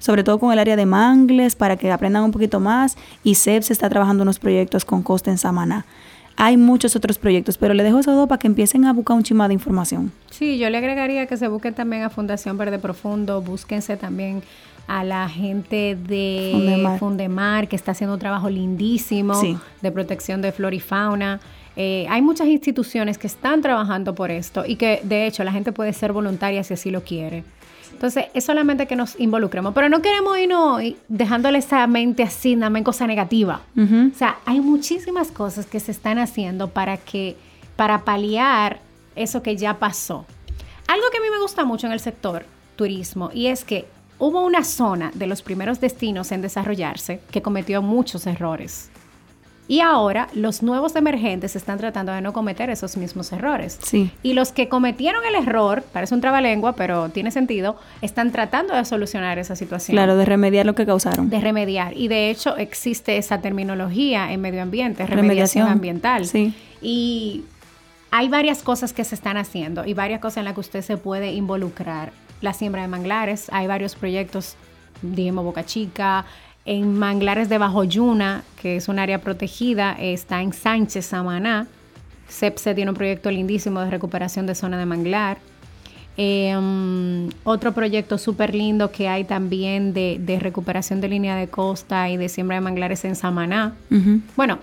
sobre 0.00 0.22
todo 0.22 0.38
con 0.38 0.52
el 0.52 0.58
área 0.58 0.76
de 0.76 0.84
mangles, 0.84 1.56
para 1.56 1.78
que 1.78 1.90
aprendan 1.90 2.24
un 2.24 2.30
poquito 2.30 2.60
más. 2.60 2.98
Y 3.22 3.36
CEPS 3.36 3.70
está 3.70 3.88
trabajando 3.88 4.22
unos 4.22 4.38
proyectos 4.38 4.84
con 4.84 5.02
Costa 5.02 5.30
en 5.30 5.38
Samaná. 5.38 5.86
Hay 6.36 6.56
muchos 6.56 6.96
otros 6.96 7.18
proyectos, 7.18 7.56
pero 7.58 7.74
le 7.74 7.82
dejo 7.82 8.00
esos 8.00 8.14
dos 8.14 8.28
para 8.28 8.38
que 8.38 8.46
empiecen 8.48 8.84
a 8.86 8.92
buscar 8.92 9.16
un 9.16 9.22
chima 9.22 9.46
de 9.48 9.54
información. 9.54 10.10
Sí, 10.30 10.58
yo 10.58 10.68
le 10.70 10.78
agregaría 10.78 11.26
que 11.26 11.36
se 11.36 11.46
busquen 11.48 11.74
también 11.74 12.02
a 12.02 12.10
Fundación 12.10 12.58
Verde 12.58 12.78
Profundo, 12.78 13.40
búsquense 13.40 13.96
también 13.96 14.42
a 14.88 15.04
la 15.04 15.28
gente 15.28 15.96
de 15.96 16.50
Fundemar. 16.52 16.98
Fundemar, 16.98 17.68
que 17.68 17.76
está 17.76 17.92
haciendo 17.92 18.14
un 18.14 18.20
trabajo 18.20 18.50
lindísimo 18.50 19.34
Sí. 19.34 19.56
de 19.80 19.92
protección 19.92 20.42
de 20.42 20.52
flora 20.52 20.74
y 20.74 20.80
fauna. 20.80 21.40
Eh, 21.76 22.06
hay 22.10 22.20
muchas 22.22 22.46
instituciones 22.48 23.16
que 23.18 23.26
están 23.26 23.62
trabajando 23.62 24.14
por 24.14 24.30
esto 24.30 24.64
y 24.66 24.76
que 24.76 25.00
de 25.04 25.26
hecho 25.26 25.42
la 25.44 25.52
gente 25.52 25.72
puede 25.72 25.92
ser 25.92 26.12
voluntaria 26.12 26.62
si 26.64 26.74
así 26.74 26.90
lo 26.90 27.02
quiere. 27.02 27.44
Entonces, 27.94 28.26
es 28.34 28.44
solamente 28.44 28.86
que 28.86 28.96
nos 28.96 29.18
involucremos, 29.18 29.72
pero 29.72 29.88
no 29.88 30.02
queremos 30.02 30.38
irnos 30.38 30.82
dejándole 31.08 31.58
esa 31.58 31.86
mente 31.86 32.22
así, 32.22 32.56
nada 32.56 32.70
más 32.70 32.78
en 32.78 32.84
cosa 32.84 33.06
negativa. 33.06 33.62
O 33.76 34.16
sea, 34.16 34.38
hay 34.44 34.60
muchísimas 34.60 35.30
cosas 35.30 35.66
que 35.66 35.80
se 35.80 35.92
están 35.92 36.18
haciendo 36.18 36.68
para 36.68 36.96
que, 36.96 37.36
para 37.76 38.04
paliar 38.04 38.80
eso 39.16 39.42
que 39.42 39.56
ya 39.56 39.78
pasó. 39.78 40.26
Algo 40.86 41.06
que 41.10 41.18
a 41.18 41.20
mí 41.20 41.28
me 41.30 41.40
gusta 41.40 41.64
mucho 41.64 41.86
en 41.86 41.92
el 41.92 42.00
sector 42.00 42.44
turismo 42.76 43.30
y 43.32 43.46
es 43.46 43.64
que 43.64 43.86
hubo 44.18 44.44
una 44.44 44.64
zona 44.64 45.10
de 45.14 45.26
los 45.26 45.42
primeros 45.42 45.80
destinos 45.80 46.32
en 46.32 46.42
desarrollarse 46.42 47.20
que 47.30 47.42
cometió 47.42 47.80
muchos 47.80 48.26
errores. 48.26 48.90
Y 49.66 49.80
ahora 49.80 50.28
los 50.34 50.62
nuevos 50.62 50.94
emergentes 50.94 51.56
están 51.56 51.78
tratando 51.78 52.12
de 52.12 52.20
no 52.20 52.34
cometer 52.34 52.68
esos 52.68 52.98
mismos 52.98 53.32
errores. 53.32 53.78
Sí. 53.82 54.10
Y 54.22 54.34
los 54.34 54.52
que 54.52 54.68
cometieron 54.68 55.22
el 55.24 55.34
error, 55.36 55.82
parece 55.90 56.14
un 56.14 56.20
trabalengua, 56.20 56.74
pero 56.74 57.08
tiene 57.08 57.30
sentido, 57.30 57.76
están 58.02 58.30
tratando 58.30 58.74
de 58.74 58.84
solucionar 58.84 59.38
esa 59.38 59.56
situación 59.56 59.94
Claro, 59.94 60.16
de 60.16 60.26
remediar 60.26 60.66
lo 60.66 60.74
que 60.74 60.84
causaron. 60.84 61.30
de 61.30 61.40
remediar. 61.40 61.96
Y 61.96 62.08
de 62.08 62.28
hecho 62.30 62.58
existe 62.58 63.16
esa 63.16 63.40
terminología 63.40 64.32
en 64.32 64.42
medio 64.42 64.60
ambiente, 64.60 65.06
remediación, 65.06 65.22
Remediación. 65.64 65.68
ambiental. 65.68 66.26
Sí. 66.26 66.52
Y 66.82 67.44
hay 68.10 68.28
varias 68.28 68.62
cosas 68.62 68.92
que 68.92 69.02
se 69.02 69.14
están 69.14 69.38
haciendo 69.38 69.86
y 69.86 69.94
varias 69.94 70.20
cosas 70.20 70.38
en 70.38 70.44
las 70.44 70.54
que 70.54 70.60
usted 70.60 70.82
se 70.82 70.98
puede 70.98 71.32
involucrar. 71.32 72.12
La 72.42 72.52
siembra 72.52 72.82
de 72.82 72.88
manglares, 72.88 73.46
hay 73.50 73.66
varios 73.66 73.94
proyectos, 73.94 74.56
digamos 75.00 75.44
Boca 75.46 75.64
Chica, 75.64 76.26
en 76.64 76.98
Manglares 76.98 77.48
de 77.48 77.58
Bajo 77.58 77.84
Yuna, 77.84 78.42
que 78.60 78.76
es 78.76 78.88
un 78.88 78.98
área 78.98 79.20
protegida, 79.20 79.96
está 79.98 80.40
en 80.42 80.52
Sánchez, 80.52 81.06
Samaná. 81.06 81.66
CEPSE 82.28 82.74
tiene 82.74 82.90
un 82.90 82.96
proyecto 82.96 83.30
lindísimo 83.30 83.80
de 83.80 83.90
recuperación 83.90 84.46
de 84.46 84.54
zona 84.54 84.78
de 84.78 84.86
manglar. 84.86 85.38
Eh, 86.16 86.56
um, 86.56 87.28
otro 87.42 87.72
proyecto 87.72 88.18
súper 88.18 88.54
lindo 88.54 88.90
que 88.92 89.08
hay 89.08 89.24
también 89.24 89.92
de, 89.92 90.18
de 90.20 90.38
recuperación 90.38 91.00
de 91.00 91.08
línea 91.08 91.36
de 91.36 91.48
costa 91.48 92.08
y 92.08 92.16
de 92.16 92.28
siembra 92.28 92.56
de 92.56 92.60
manglares 92.60 93.04
en 93.04 93.16
Samaná. 93.16 93.74
Bueno, 94.36 94.58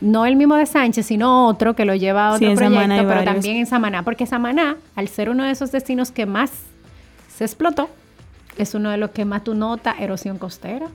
no 0.00 0.26
el 0.26 0.36
mismo 0.36 0.56
de 0.56 0.66
Sánchez, 0.66 1.06
sino 1.06 1.46
otro 1.46 1.74
que 1.74 1.84
lo 1.84 1.94
lleva 1.94 2.28
a 2.28 2.32
otro 2.32 2.54
proyecto, 2.54 2.88
pero 2.88 3.06
varios. 3.06 3.24
también 3.24 3.56
en 3.58 3.66
Samaná, 3.66 4.02
porque 4.02 4.26
Samaná, 4.26 4.76
al 4.96 5.08
ser 5.08 5.30
uno 5.30 5.44
de 5.44 5.52
esos 5.52 5.70
destinos 5.70 6.10
que 6.10 6.26
más 6.26 6.50
se 7.32 7.44
explotó, 7.44 7.88
es 8.56 8.74
uno 8.74 8.90
de 8.90 8.96
los 8.96 9.10
que 9.10 9.24
más 9.24 9.44
tú 9.44 9.54
notas 9.54 9.96
erosión 10.00 10.38
costera. 10.38 10.88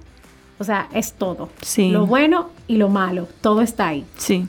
O 0.60 0.64
sea, 0.64 0.88
es 0.94 1.14
todo. 1.14 1.50
Sí. 1.62 1.90
Lo 1.90 2.06
bueno 2.06 2.50
y 2.68 2.78
lo 2.78 2.90
malo, 2.90 3.28
todo 3.42 3.62
está 3.62 3.88
ahí. 3.88 4.06
Sí. 4.18 4.48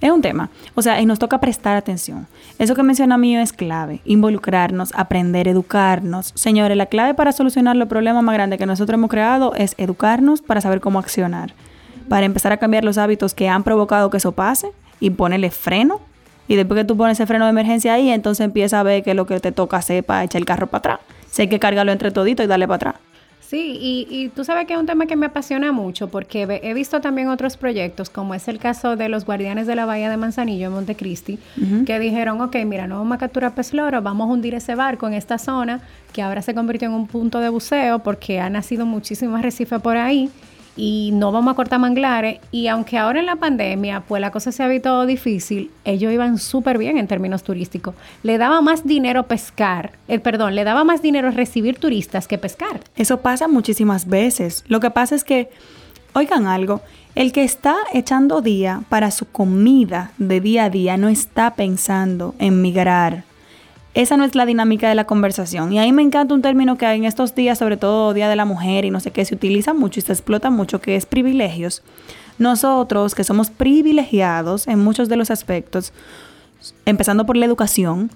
Es 0.00 0.10
un 0.10 0.22
tema. 0.22 0.48
O 0.74 0.82
sea, 0.82 1.00
y 1.00 1.06
nos 1.06 1.18
toca 1.18 1.40
prestar 1.40 1.76
atención. 1.76 2.28
Eso 2.58 2.74
que 2.74 2.82
menciona 2.82 3.18
mío 3.18 3.40
es 3.40 3.52
clave. 3.52 4.00
Involucrarnos, 4.04 4.92
aprender, 4.94 5.48
educarnos. 5.48 6.32
Señores, 6.36 6.76
la 6.76 6.86
clave 6.86 7.14
para 7.14 7.32
solucionar 7.32 7.76
los 7.76 7.88
problemas 7.88 8.22
más 8.22 8.34
grandes 8.34 8.58
que 8.58 8.66
nosotros 8.66 8.94
hemos 8.94 9.10
creado 9.10 9.54
es 9.54 9.74
educarnos 9.76 10.40
para 10.40 10.60
saber 10.60 10.80
cómo 10.80 11.00
accionar. 11.00 11.52
Para 12.08 12.26
empezar 12.26 12.52
a 12.52 12.58
cambiar 12.58 12.84
los 12.84 12.96
hábitos 12.96 13.34
que 13.34 13.48
han 13.48 13.64
provocado 13.64 14.08
que 14.08 14.18
eso 14.18 14.32
pase 14.32 14.70
y 15.00 15.10
ponerle 15.10 15.50
freno. 15.50 16.00
Y 16.46 16.54
después 16.54 16.80
que 16.80 16.84
tú 16.84 16.96
pones 16.96 17.18
ese 17.18 17.26
freno 17.26 17.44
de 17.44 17.50
emergencia 17.50 17.92
ahí, 17.92 18.08
entonces 18.08 18.44
empieza 18.44 18.80
a 18.80 18.82
ver 18.84 19.02
qué 19.02 19.10
es 19.10 19.16
lo 19.16 19.26
que 19.26 19.40
te 19.40 19.52
toca 19.52 19.76
hacer 19.78 20.04
para 20.04 20.24
echar 20.24 20.40
el 20.40 20.46
carro 20.46 20.68
para 20.68 20.78
atrás. 20.78 21.00
Si 21.30 21.42
hay 21.42 21.48
que 21.48 21.58
cargarlo 21.58 21.92
entre 21.92 22.10
todito 22.12 22.42
y 22.42 22.46
darle 22.46 22.66
para 22.66 22.90
atrás. 22.90 23.07
Sí, 23.48 23.78
y, 23.80 24.06
y 24.10 24.28
tú 24.28 24.44
sabes 24.44 24.66
que 24.66 24.74
es 24.74 24.78
un 24.78 24.84
tema 24.84 25.06
que 25.06 25.16
me 25.16 25.24
apasiona 25.24 25.72
mucho 25.72 26.08
porque 26.08 26.60
he 26.62 26.74
visto 26.74 27.00
también 27.00 27.28
otros 27.28 27.56
proyectos, 27.56 28.10
como 28.10 28.34
es 28.34 28.46
el 28.46 28.58
caso 28.58 28.94
de 28.94 29.08
los 29.08 29.24
guardianes 29.24 29.66
de 29.66 29.74
la 29.74 29.86
Bahía 29.86 30.10
de 30.10 30.18
Manzanillo 30.18 30.66
en 30.66 30.74
Montecristi, 30.74 31.38
que 31.86 31.98
dijeron, 31.98 32.42
ok, 32.42 32.56
mira, 32.66 32.86
no 32.86 32.98
vamos 32.98 33.16
a 33.16 33.18
capturar 33.18 33.54
pez 33.54 33.72
loro, 33.72 34.02
vamos 34.02 34.28
a 34.28 34.32
hundir 34.34 34.54
ese 34.54 34.74
barco 34.74 35.06
en 35.06 35.14
esta 35.14 35.38
zona, 35.38 35.80
que 36.12 36.20
ahora 36.20 36.42
se 36.42 36.54
convirtió 36.54 36.88
en 36.88 36.94
un 36.94 37.06
punto 37.06 37.40
de 37.40 37.48
buceo 37.48 38.00
porque 38.00 38.38
ha 38.38 38.50
nacido 38.50 38.84
muchísimo 38.84 39.36
arrecife 39.36 39.78
por 39.78 39.96
ahí 39.96 40.30
y 40.78 41.10
no 41.12 41.32
vamos 41.32 41.52
a 41.52 41.56
cortar 41.56 41.80
manglares. 41.80 42.38
Y 42.52 42.68
aunque 42.68 42.96
ahora 42.96 43.20
en 43.20 43.26
la 43.26 43.36
pandemia, 43.36 44.04
pues 44.06 44.20
la 44.20 44.30
cosa 44.30 44.52
se 44.52 44.62
ha 44.62 44.68
visto 44.68 45.04
difícil, 45.04 45.70
ellos 45.84 46.12
iban 46.12 46.38
súper 46.38 46.78
bien 46.78 46.96
en 46.96 47.08
términos 47.08 47.42
turísticos. 47.42 47.94
Le 48.22 48.38
daba 48.38 48.62
más 48.62 48.86
dinero 48.86 49.24
pescar, 49.24 49.92
eh, 50.06 50.20
perdón, 50.20 50.54
le 50.54 50.64
daba 50.64 50.84
más 50.84 51.02
dinero 51.02 51.30
recibir 51.30 51.78
turistas 51.78 52.28
que 52.28 52.38
pescar. 52.38 52.80
Eso 52.96 53.20
pasa 53.20 53.48
muchísimas 53.48 54.06
veces. 54.06 54.64
Lo 54.68 54.80
que 54.80 54.90
pasa 54.90 55.16
es 55.16 55.24
que, 55.24 55.50
oigan 56.14 56.46
algo, 56.46 56.80
el 57.16 57.32
que 57.32 57.42
está 57.42 57.76
echando 57.92 58.40
día 58.40 58.82
para 58.88 59.10
su 59.10 59.26
comida 59.26 60.12
de 60.18 60.40
día 60.40 60.64
a 60.64 60.70
día 60.70 60.96
no 60.96 61.08
está 61.08 61.54
pensando 61.54 62.36
en 62.38 62.62
migrar. 62.62 63.24
Esa 63.94 64.16
no 64.16 64.24
es 64.24 64.34
la 64.34 64.46
dinámica 64.46 64.88
de 64.88 64.94
la 64.94 65.04
conversación. 65.04 65.72
Y 65.72 65.78
ahí 65.78 65.92
me 65.92 66.02
encanta 66.02 66.34
un 66.34 66.42
término 66.42 66.78
que 66.78 66.86
en 66.86 67.04
estos 67.04 67.34
días, 67.34 67.58
sobre 67.58 67.76
todo 67.76 68.14
Día 68.14 68.28
de 68.28 68.36
la 68.36 68.44
Mujer 68.44 68.84
y 68.84 68.90
no 68.90 69.00
sé 69.00 69.10
qué, 69.10 69.24
se 69.24 69.34
utiliza 69.34 69.74
mucho 69.74 70.00
y 70.00 70.02
se 70.02 70.12
explota 70.12 70.50
mucho, 70.50 70.80
que 70.80 70.96
es 70.96 71.06
privilegios. 71.06 71.82
Nosotros, 72.38 73.14
que 73.14 73.24
somos 73.24 73.50
privilegiados 73.50 74.68
en 74.68 74.78
muchos 74.78 75.08
de 75.08 75.16
los 75.16 75.30
aspectos, 75.30 75.92
empezando 76.84 77.26
por 77.26 77.36
la 77.36 77.46
educación, 77.46 78.10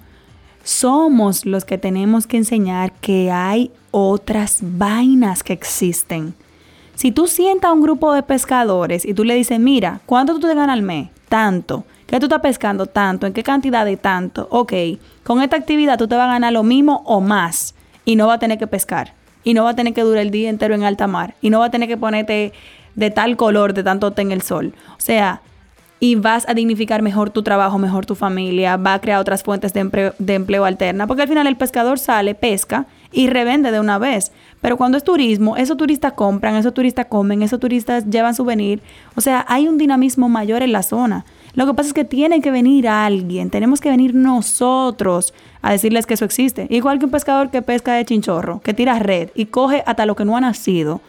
somos 0.63 1.45
los 1.45 1.65
que 1.65 1.77
tenemos 1.77 2.27
que 2.27 2.37
enseñar 2.37 2.93
que 2.93 3.31
hay 3.31 3.71
otras 3.91 4.59
vainas 4.61 5.43
que 5.43 5.53
existen. 5.53 6.33
Si 6.95 7.11
tú 7.11 7.27
sientas 7.27 7.69
a 7.69 7.73
un 7.73 7.81
grupo 7.81 8.13
de 8.13 8.23
pescadores 8.23 9.03
y 9.03 9.13
tú 9.13 9.23
le 9.23 9.35
dices, 9.35 9.59
mira, 9.59 10.01
¿cuánto 10.05 10.35
tú 10.35 10.47
te 10.47 10.55
ganas 10.55 10.73
al 10.73 10.83
mes? 10.83 11.09
Tanto. 11.27 11.83
¿Qué 12.07 12.19
tú 12.19 12.25
estás 12.25 12.41
pescando? 12.41 12.85
Tanto. 12.85 13.27
¿En 13.27 13.33
qué 13.33 13.43
cantidad 13.43 13.85
de 13.85 13.97
tanto? 13.97 14.47
Ok, 14.51 14.73
con 15.23 15.41
esta 15.41 15.55
actividad 15.55 15.97
tú 15.97 16.07
te 16.07 16.15
vas 16.15 16.25
a 16.25 16.33
ganar 16.33 16.53
lo 16.53 16.63
mismo 16.63 17.01
o 17.05 17.21
más 17.21 17.75
y 18.05 18.15
no 18.15 18.27
vas 18.27 18.37
a 18.37 18.39
tener 18.39 18.57
que 18.57 18.67
pescar. 18.67 19.13
Y 19.43 19.53
no 19.53 19.63
vas 19.63 19.73
a 19.73 19.75
tener 19.75 19.93
que 19.93 20.01
durar 20.01 20.21
el 20.21 20.31
día 20.31 20.49
entero 20.49 20.75
en 20.75 20.83
alta 20.83 21.07
mar. 21.07 21.35
Y 21.41 21.49
no 21.49 21.59
vas 21.59 21.69
a 21.69 21.71
tener 21.71 21.89
que 21.89 21.97
ponerte 21.97 22.53
de 22.95 23.11
tal 23.11 23.35
color 23.35 23.73
de 23.73 23.83
tanto 23.83 24.13
en 24.17 24.31
el 24.31 24.41
sol. 24.41 24.73
O 24.97 25.01
sea, 25.01 25.41
y 26.03 26.15
vas 26.15 26.47
a 26.49 26.53
dignificar 26.53 27.01
mejor 27.01 27.29
tu 27.29 27.43
trabajo, 27.43 27.77
mejor 27.77 28.05
tu 28.05 28.15
familia, 28.15 28.75
va 28.75 28.95
a 28.95 28.99
crear 28.99 29.21
otras 29.21 29.41
fuentes 29.41 29.73
de 29.73 29.79
empleo, 29.79 30.13
de 30.19 30.33
empleo 30.33 30.65
alterna, 30.65 31.07
porque 31.07 31.21
al 31.21 31.29
final 31.29 31.47
el 31.47 31.55
pescador 31.55 31.97
sale, 31.97 32.35
pesca 32.35 32.87
y 33.13 33.27
revende 33.27 33.71
de 33.71 33.79
una 33.79 33.99
vez. 33.99 34.33
Pero 34.59 34.75
cuando 34.75 34.97
es 34.97 35.05
turismo, 35.05 35.55
esos 35.55 35.77
turistas 35.77 36.11
compran, 36.11 36.55
esos 36.55 36.73
turistas 36.73 37.05
comen, 37.05 37.41
esos 37.41 37.59
turistas 37.59 38.05
llevan 38.09 38.35
souvenir. 38.35 38.81
O 39.15 39.21
sea, 39.21 39.45
hay 39.47 39.69
un 39.69 39.77
dinamismo 39.77 40.27
mayor 40.27 40.61
en 40.61 40.73
la 40.73 40.83
zona. 40.83 41.23
Lo 41.55 41.67
que 41.67 41.73
pasa 41.75 41.89
es 41.89 41.93
que 41.93 42.03
tiene 42.03 42.41
que 42.41 42.49
venir 42.49 42.87
alguien, 42.87 43.51
tenemos 43.51 43.79
que 43.79 43.89
venir 43.89 44.15
nosotros 44.15 45.35
a 45.61 45.71
decirles 45.71 46.07
que 46.07 46.15
eso 46.15 46.25
existe. 46.25 46.65
Igual 46.71 46.97
que 46.97 47.05
un 47.05 47.11
pescador 47.11 47.51
que 47.51 47.61
pesca 47.61 47.93
de 47.93 48.05
chinchorro, 48.05 48.59
que 48.63 48.73
tira 48.73 48.97
red 48.97 49.29
y 49.35 49.45
coge 49.45 49.83
hasta 49.85 50.07
lo 50.07 50.15
que 50.15 50.25
no 50.25 50.35
ha 50.35 50.41
nacido, 50.41 50.99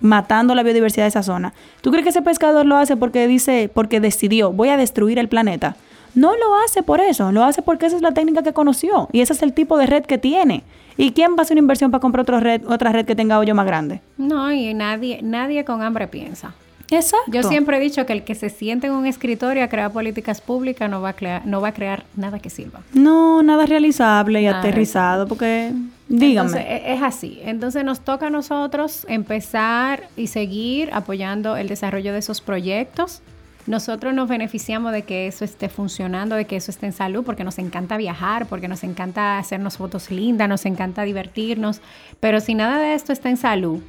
matando 0.00 0.56
la 0.56 0.64
biodiversidad 0.64 1.04
de 1.04 1.10
esa 1.10 1.22
zona. 1.22 1.54
¿Tú 1.82 1.90
crees 1.90 2.02
que 2.02 2.10
ese 2.10 2.22
pescador 2.22 2.66
lo 2.66 2.76
hace 2.76 2.96
porque 2.96 3.28
dice, 3.28 3.70
porque 3.72 4.00
decidió, 4.00 4.52
voy 4.52 4.70
a 4.70 4.76
destruir 4.76 5.20
el 5.20 5.28
planeta? 5.28 5.76
No 6.16 6.36
lo 6.36 6.56
hace 6.56 6.82
por 6.82 7.00
eso, 7.00 7.30
lo 7.30 7.44
hace 7.44 7.62
porque 7.62 7.86
esa 7.86 7.96
es 7.96 8.02
la 8.02 8.12
técnica 8.12 8.42
que 8.42 8.52
conoció 8.52 9.08
y 9.12 9.20
ese 9.20 9.32
es 9.32 9.42
el 9.42 9.54
tipo 9.54 9.78
de 9.78 9.86
red 9.86 10.04
que 10.04 10.18
tiene. 10.18 10.64
¿Y 10.96 11.12
quién 11.12 11.32
va 11.32 11.36
a 11.38 11.42
hacer 11.42 11.54
una 11.54 11.62
inversión 11.62 11.90
para 11.90 12.00
comprar 12.00 12.22
otra 12.22 12.40
red, 12.40 12.62
otra 12.66 12.92
red 12.92 13.06
que 13.06 13.14
tenga 13.14 13.38
hoyo 13.38 13.54
más 13.54 13.66
grande? 13.66 14.00
No, 14.18 14.52
y 14.52 14.74
nadie, 14.74 15.20
nadie 15.22 15.64
con 15.64 15.80
hambre 15.80 16.08
piensa. 16.08 16.54
Exacto. 16.96 17.30
Yo 17.30 17.42
siempre 17.42 17.76
he 17.76 17.80
dicho 17.80 18.04
que 18.06 18.12
el 18.12 18.24
que 18.24 18.34
se 18.34 18.50
siente 18.50 18.86
en 18.86 18.92
un 18.92 19.06
escritorio 19.06 19.64
a 19.64 19.68
crear 19.68 19.92
políticas 19.92 20.40
públicas 20.40 20.88
no 20.90 21.00
va 21.00 21.10
a 21.10 21.12
crear, 21.14 21.46
no 21.46 21.60
va 21.60 21.68
a 21.68 21.74
crear 21.74 22.04
nada 22.16 22.38
que 22.38 22.50
sirva. 22.50 22.80
No, 22.92 23.42
nada 23.42 23.66
realizable 23.66 24.40
y 24.40 24.44
Nada 24.46 24.58
aterrizado, 24.60 25.26
porque 25.26 25.72
dígame. 26.08 26.48
Entonces, 26.48 26.64
e- 26.68 26.94
es 26.94 27.02
así. 27.02 27.40
Entonces 27.44 27.84
nos 27.84 28.00
toca 28.00 28.26
a 28.26 28.30
nosotros 28.30 29.06
empezar 29.08 30.08
y 30.16 30.26
seguir 30.28 30.90
apoyando 30.92 31.56
el 31.56 31.68
desarrollo 31.68 32.12
de 32.12 32.18
esos 32.18 32.40
proyectos. 32.40 33.22
Nosotros 33.66 34.12
nos 34.12 34.28
beneficiamos 34.28 34.92
de 34.92 35.02
que 35.02 35.28
eso 35.28 35.44
esté 35.44 35.68
funcionando, 35.68 36.34
de 36.34 36.46
que 36.46 36.56
eso 36.56 36.72
esté 36.72 36.86
en 36.86 36.92
salud, 36.92 37.22
porque 37.24 37.44
nos 37.44 37.58
encanta 37.58 37.96
viajar, 37.96 38.46
porque 38.46 38.66
nos 38.66 38.82
encanta 38.82 39.38
hacernos 39.38 39.76
fotos 39.76 40.10
lindas, 40.10 40.48
nos 40.48 40.66
encanta 40.66 41.02
divertirnos. 41.04 41.80
Pero 42.18 42.40
si 42.40 42.54
nada 42.54 42.78
de 42.78 42.94
esto 42.94 43.12
está 43.12 43.30
en 43.30 43.36
salud, 43.36 43.80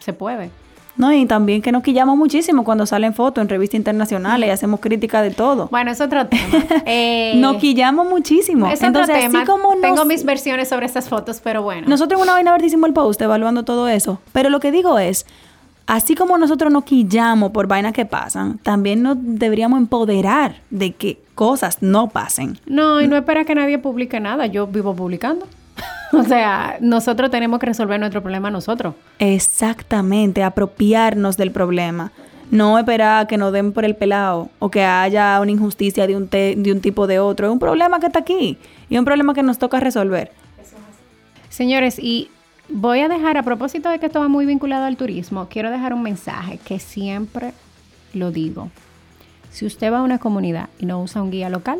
se 0.00 0.12
puede. 0.12 0.50
No, 0.98 1.12
y 1.12 1.24
también 1.26 1.62
que 1.62 1.72
nos 1.72 1.82
quillamos 1.82 2.16
muchísimo 2.18 2.64
cuando 2.64 2.84
salen 2.84 3.14
fotos 3.14 3.40
en 3.40 3.48
revistas 3.48 3.78
internacionales 3.78 4.48
y 4.48 4.50
hacemos 4.50 4.80
crítica 4.80 5.22
de 5.22 5.30
todo. 5.30 5.68
Bueno, 5.70 5.90
es 5.90 6.00
otro 6.00 6.26
tema. 6.26 6.42
Eh, 6.84 7.34
Nos 7.36 7.56
quillamos 7.56 8.06
muchísimo. 8.08 8.66
Es 8.66 8.78
otro 8.80 8.88
Entonces, 8.88 9.16
tema. 9.18 9.38
así 9.40 9.46
como 9.50 9.72
nos- 9.74 9.80
Tengo 9.82 10.04
mis 10.04 10.24
versiones 10.24 10.68
sobre 10.68 10.86
estas 10.86 11.08
fotos, 11.08 11.40
pero 11.42 11.62
bueno. 11.62 11.86
Nosotros 11.88 12.18
en 12.20 12.24
una 12.24 12.32
vaina 12.32 12.56
hicimos 12.62 12.88
el 12.88 12.94
post 12.94 13.20
evaluando 13.22 13.62
todo 13.62 13.88
eso. 13.88 14.20
Pero 14.32 14.50
lo 14.50 14.58
que 14.60 14.72
digo 14.72 14.98
es, 14.98 15.24
así 15.86 16.14
como 16.14 16.36
nosotros 16.36 16.72
nos 16.72 16.84
quillamos 16.84 17.52
por 17.52 17.66
vainas 17.68 17.92
que 17.92 18.04
pasan, 18.04 18.58
también 18.58 19.02
nos 19.02 19.16
deberíamos 19.20 19.78
empoderar 19.78 20.56
de 20.70 20.92
que 20.92 21.18
cosas 21.34 21.78
no 21.80 22.08
pasen. 22.08 22.58
No, 22.66 23.00
y 23.00 23.06
no 23.06 23.16
espera 23.16 23.44
que 23.44 23.54
nadie 23.54 23.78
publique 23.78 24.18
nada. 24.18 24.46
Yo 24.46 24.66
vivo 24.66 24.94
publicando. 24.96 25.46
o 26.18 26.22
sea, 26.24 26.76
nosotros 26.80 27.30
tenemos 27.30 27.58
que 27.60 27.66
resolver 27.66 27.98
nuestro 28.00 28.22
problema 28.22 28.50
nosotros. 28.50 28.94
Exactamente, 29.18 30.42
apropiarnos 30.42 31.36
del 31.36 31.50
problema. 31.50 32.12
No 32.50 32.78
esperar 32.78 33.24
a 33.24 33.26
que 33.28 33.36
nos 33.36 33.52
den 33.52 33.72
por 33.72 33.84
el 33.84 33.94
pelado 33.94 34.48
o 34.58 34.70
que 34.70 34.82
haya 34.82 35.38
una 35.40 35.50
injusticia 35.50 36.06
de 36.06 36.16
un, 36.16 36.28
te- 36.28 36.54
de 36.56 36.72
un 36.72 36.80
tipo 36.80 37.06
de 37.06 37.18
otro. 37.18 37.46
Es 37.46 37.52
un 37.52 37.58
problema 37.58 38.00
que 38.00 38.06
está 38.06 38.20
aquí 38.20 38.56
y 38.88 38.94
es 38.94 38.98
un 38.98 39.04
problema 39.04 39.34
que 39.34 39.42
nos 39.42 39.58
toca 39.58 39.80
resolver. 39.80 40.32
Señores, 41.50 41.98
y 41.98 42.30
voy 42.68 43.00
a 43.00 43.08
dejar, 43.08 43.36
a 43.36 43.42
propósito 43.42 43.88
de 43.90 43.98
que 43.98 44.06
esto 44.06 44.20
va 44.20 44.28
muy 44.28 44.46
vinculado 44.46 44.84
al 44.84 44.96
turismo, 44.96 45.48
quiero 45.50 45.70
dejar 45.70 45.92
un 45.92 46.02
mensaje 46.02 46.58
que 46.64 46.78
siempre 46.78 47.52
lo 48.14 48.30
digo. 48.30 48.70
Si 49.50 49.66
usted 49.66 49.92
va 49.92 49.98
a 49.98 50.02
una 50.02 50.18
comunidad 50.18 50.68
y 50.78 50.86
no 50.86 51.02
usa 51.02 51.20
un 51.22 51.30
guía 51.30 51.48
local, 51.50 51.78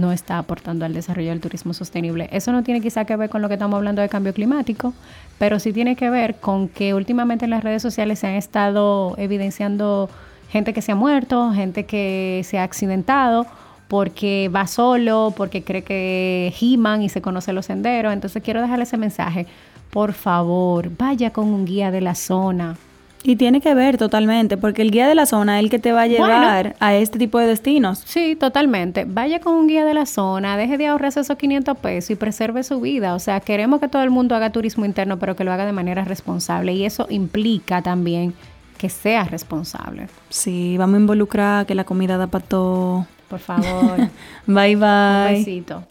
no 0.00 0.12
está 0.12 0.38
aportando 0.38 0.84
al 0.84 0.94
desarrollo 0.94 1.30
del 1.30 1.40
turismo 1.40 1.74
sostenible. 1.74 2.28
Eso 2.32 2.52
no 2.52 2.62
tiene 2.62 2.80
quizá 2.80 3.04
que 3.04 3.16
ver 3.16 3.30
con 3.30 3.42
lo 3.42 3.48
que 3.48 3.54
estamos 3.54 3.76
hablando 3.76 4.02
de 4.02 4.08
cambio 4.08 4.32
climático, 4.32 4.94
pero 5.38 5.58
sí 5.58 5.72
tiene 5.72 5.96
que 5.96 6.10
ver 6.10 6.36
con 6.36 6.68
que 6.68 6.94
últimamente 6.94 7.44
en 7.44 7.50
las 7.50 7.62
redes 7.62 7.82
sociales 7.82 8.18
se 8.18 8.26
han 8.26 8.34
estado 8.34 9.14
evidenciando 9.18 10.08
gente 10.48 10.72
que 10.72 10.82
se 10.82 10.92
ha 10.92 10.96
muerto, 10.96 11.52
gente 11.52 11.84
que 11.84 12.42
se 12.44 12.58
ha 12.58 12.64
accidentado 12.64 13.46
porque 13.88 14.48
va 14.54 14.68
solo, 14.68 15.34
porque 15.36 15.64
cree 15.64 15.82
que 15.82 16.52
giman 16.54 17.02
y 17.02 17.08
se 17.08 17.20
conoce 17.20 17.52
los 17.52 17.66
senderos. 17.66 18.12
Entonces 18.12 18.40
quiero 18.42 18.62
dejarle 18.62 18.84
ese 18.84 18.96
mensaje. 18.96 19.46
Por 19.90 20.12
favor, 20.12 20.90
vaya 20.96 21.32
con 21.32 21.46
un 21.48 21.64
guía 21.64 21.90
de 21.90 22.00
la 22.00 22.14
zona. 22.14 22.76
Y 23.22 23.36
tiene 23.36 23.60
que 23.60 23.74
ver 23.74 23.98
totalmente, 23.98 24.56
porque 24.56 24.80
el 24.80 24.90
guía 24.90 25.06
de 25.06 25.14
la 25.14 25.26
zona 25.26 25.58
es 25.58 25.64
el 25.64 25.70
que 25.70 25.78
te 25.78 25.92
va 25.92 26.02
a 26.02 26.06
Bueno. 26.08 26.24
llevar 26.26 26.74
a 26.80 26.94
este 26.94 27.18
tipo 27.18 27.38
de 27.38 27.46
destinos. 27.48 28.02
Sí, 28.06 28.34
totalmente. 28.34 29.04
Vaya 29.06 29.40
con 29.40 29.52
un 29.54 29.66
guía 29.66 29.84
de 29.84 29.92
la 29.92 30.06
zona, 30.06 30.56
deje 30.56 30.78
de 30.78 30.86
ahorrarse 30.86 31.20
esos 31.20 31.36
500 31.36 31.76
pesos 31.78 32.10
y 32.10 32.14
preserve 32.14 32.62
su 32.62 32.80
vida. 32.80 33.14
O 33.14 33.18
sea, 33.18 33.40
queremos 33.40 33.78
que 33.80 33.88
todo 33.88 34.02
el 34.02 34.10
mundo 34.10 34.34
haga 34.34 34.50
turismo 34.50 34.86
interno, 34.86 35.18
pero 35.18 35.36
que 35.36 35.44
lo 35.44 35.52
haga 35.52 35.66
de 35.66 35.72
manera 35.72 36.02
responsable. 36.04 36.72
Y 36.72 36.86
eso 36.86 37.06
implica 37.10 37.82
también 37.82 38.32
que 38.78 38.88
sea 38.88 39.24
responsable. 39.24 40.06
Sí, 40.30 40.76
vamos 40.78 40.94
a 40.96 41.00
involucrar 41.00 41.66
que 41.66 41.74
la 41.74 41.84
comida 41.84 42.16
da 42.16 42.26
para 42.26 42.44
todo. 42.46 43.06
Por 43.28 43.38
favor, 43.38 43.98
Bye 44.46 44.74
un 44.76 44.80
bye. 44.80 45.32
besito. 45.34 45.84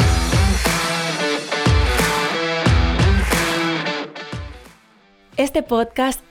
Este 5.38 5.64
podcast 5.64 6.20